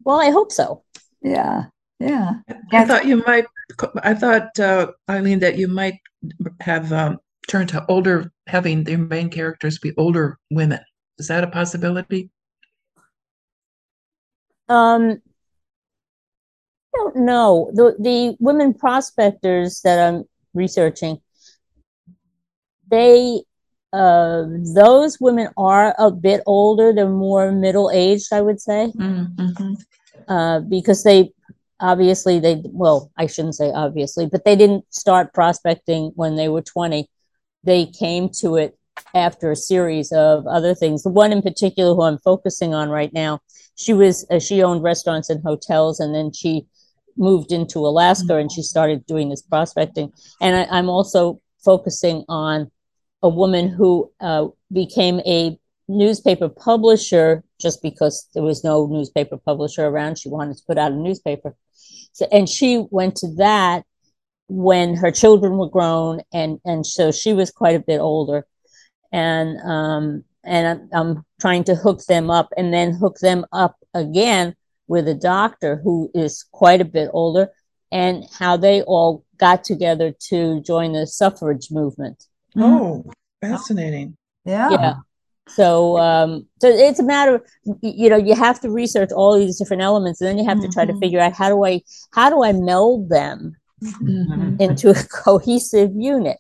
Well, 0.06 0.21
I 0.21 0.30
hope 0.30 0.54
so. 0.54 0.84
Yeah. 1.21 1.65
Yeah. 1.99 2.36
I 2.71 2.86
thought 2.86 3.06
you 3.06 3.21
might, 3.27 3.45
I 4.04 4.13
thought, 4.13 4.58
uh, 4.58 4.93
Eileen, 5.10 5.39
that 5.39 5.58
you 5.58 5.67
might 5.67 5.99
have 6.62 6.93
um, 6.93 7.17
turned 7.49 7.67
to 7.69 7.86
older, 7.89 8.32
having 8.47 8.86
their 8.86 8.99
main 8.99 9.30
characters 9.30 9.80
be 9.80 9.91
older 9.97 10.39
women. 10.49 10.80
Is 11.21 11.27
that 11.27 11.43
a 11.43 11.47
possibility? 11.47 12.31
Um, 14.67 15.21
I 16.95 16.97
don't 16.97 17.15
know. 17.17 17.69
The 17.75 17.95
the 17.99 18.36
women 18.39 18.73
prospectors 18.73 19.81
that 19.81 19.99
I'm 19.99 20.23
researching, 20.55 21.21
they 22.89 23.43
uh, 23.93 24.45
those 24.73 25.19
women 25.21 25.49
are 25.57 25.93
a 25.99 26.10
bit 26.10 26.41
older. 26.47 26.91
They're 26.91 27.07
more 27.07 27.51
middle 27.51 27.91
aged, 27.93 28.34
I 28.34 28.41
would 28.41 28.60
say, 28.60 28.91
Mm-hmm. 28.97 29.73
uh, 30.27 30.62
because 30.62 31.03
they 31.03 31.34
obviously 31.79 32.39
they 32.39 32.63
well, 32.65 33.12
I 33.15 33.27
shouldn't 33.27 33.57
say 33.57 33.71
obviously, 33.71 34.25
but 34.25 34.43
they 34.43 34.55
didn't 34.55 34.86
start 34.91 35.36
prospecting 35.36 36.13
when 36.15 36.36
they 36.36 36.49
were 36.49 36.63
20. 36.63 37.07
They 37.63 37.86
came 37.86 38.29
to 38.41 38.55
it 38.55 38.75
after 39.14 39.52
a 39.52 39.56
series 39.56 40.12
of 40.12 40.46
other 40.48 40.74
things. 40.74 41.04
The 41.04 41.10
one 41.10 41.32
in 41.32 41.42
particular 41.42 41.96
who 41.96 42.04
I'm 42.04 42.20
focusing 42.20 42.74
on 42.74 42.90
right 42.90 43.12
now, 43.14 43.40
she 43.76 43.94
was 43.94 44.26
uh, 44.30 44.40
she 44.40 44.64
owned 44.64 44.84
restaurants 44.84 45.30
and 45.30 45.42
hotels, 45.44 46.00
and 46.00 46.14
then 46.14 46.32
she 46.32 46.66
moved 47.18 47.52
into 47.52 47.80
Alaska 47.80 48.38
and 48.38 48.52
she 48.52 48.62
started 48.62 49.06
doing 49.06 49.30
this 49.30 49.42
prospecting. 49.42 50.12
And 50.40 50.56
I, 50.56 50.80
am 50.80 50.90
also 50.90 51.42
focusing 51.64 52.24
on 52.30 52.72
a 53.22 53.30
woman 53.30 53.70
who 53.70 54.12
uh, 54.20 54.48
became 54.72 55.20
a 55.22 55.58
newspaper 55.88 56.50
publisher 56.50 57.44
just 57.60 57.82
because 57.82 58.28
there 58.34 58.44
was 58.44 58.64
no 58.64 58.88
newspaper 58.88 59.38
publisher 59.38 59.86
around. 59.86 60.18
She 60.18 60.30
wanted 60.30 60.58
to 60.58 60.64
put 60.66 60.78
out 60.78 60.92
a 60.92 60.96
newspaper. 60.96 61.56
So, 62.14 62.28
and 62.32 62.50
she 62.50 62.86
went 62.90 63.16
to 63.18 63.36
that 63.36 63.84
when 64.48 64.96
her 64.96 65.12
children 65.12 65.58
were 65.58 65.70
grown, 65.70 66.22
and 66.34 66.60
and 66.66 66.86
so 66.86 67.12
she 67.12 67.32
was 67.32 67.52
quite 67.52 67.76
a 67.76 67.80
bit 67.80 68.00
older, 68.00 68.46
and 69.12 69.60
um, 69.62 70.24
and 70.43 70.67
I'm, 70.67 70.89
I'm 70.91 71.26
trying 71.39 71.63
to 71.65 71.76
hook 71.76 72.04
them 72.08 72.30
up, 72.30 72.50
and 72.58 72.74
then 72.74 72.93
hook 72.93 73.17
them 73.19 73.45
up 73.52 73.78
again 73.93 74.56
with 74.88 75.08
a 75.08 75.13
doctor 75.13 75.78
who 75.84 76.10
is 76.13 76.43
quite 76.52 76.82
a 76.82 76.86
bit 76.86 77.10
older, 77.13 77.50
and 77.91 78.26
how 78.39 78.58
they 78.58 78.82
all 78.84 79.24
got 79.38 79.63
together 79.63 80.13
to 80.30 80.62
join 80.62 80.93
the 80.93 81.08
suffrage 81.08 81.69
movement. 81.71 82.26
Oh, 82.58 83.06
fascinating. 83.41 84.17
Yeah. 84.45 84.69
Yeah. 84.69 84.93
So, 85.47 85.97
um, 85.97 86.47
so 86.62 86.67
it's 86.69 87.00
a 87.00 87.04
matter 87.04 87.36
of, 87.36 87.43
you 87.82 88.10
know, 88.10 88.15
you 88.17 88.36
have 88.36 88.60
to 88.62 88.69
research 88.69 89.12
all 89.12 89.38
these 89.38 89.58
different 89.58 89.82
elements, 89.82 90.21
and 90.21 90.30
then 90.30 90.38
you 90.38 90.45
have 90.45 90.62
to 90.62 90.69
try 90.69 90.86
to 90.86 90.93
Mhm. 90.93 91.00
figure 91.00 91.19
out 91.19 91.34
how 91.34 91.50
do 91.50 91.65
I, 91.65 91.82
how 92.13 92.30
do 92.30 92.43
I 92.43 92.54
meld 92.54 93.10
them 93.10 93.58
Mhm. 93.82 94.62
into 94.62 94.91
a 94.91 94.93
cohesive 95.12 95.91
unit. 95.95 96.38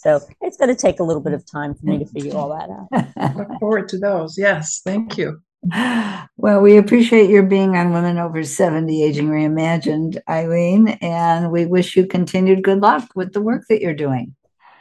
So 0.00 0.18
it's 0.40 0.56
going 0.56 0.74
to 0.74 0.80
take 0.80 0.98
a 0.98 1.02
little 1.02 1.20
bit 1.20 1.34
of 1.34 1.44
time 1.44 1.74
for 1.74 1.84
me 1.84 1.98
to 1.98 2.06
figure 2.06 2.34
all 2.34 2.48
that 2.48 2.70
out. 2.70 3.36
Look 3.36 3.60
forward 3.60 3.86
to 3.90 3.98
those. 3.98 4.38
Yes, 4.38 4.80
thank 4.84 5.18
you. 5.18 5.40
Well, 6.36 6.62
we 6.62 6.78
appreciate 6.78 7.28
your 7.28 7.42
being 7.42 7.76
on 7.76 7.92
Women 7.92 8.16
Over 8.16 8.44
70 8.44 9.04
Aging 9.04 9.28
Reimagined, 9.28 10.18
Eileen, 10.26 10.88
and 11.02 11.52
we 11.52 11.66
wish 11.66 11.96
you 11.96 12.06
continued 12.06 12.64
good 12.64 12.80
luck 12.80 13.10
with 13.14 13.34
the 13.34 13.42
work 13.42 13.64
that 13.68 13.82
you're 13.82 13.92
doing. 13.92 14.34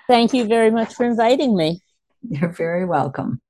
Thank 0.08 0.34
you 0.34 0.46
very 0.46 0.72
much 0.72 0.94
for 0.94 1.06
inviting 1.06 1.58
me. 1.58 1.82
You're 2.22 2.54
very 2.54 2.86
welcome. 2.86 3.42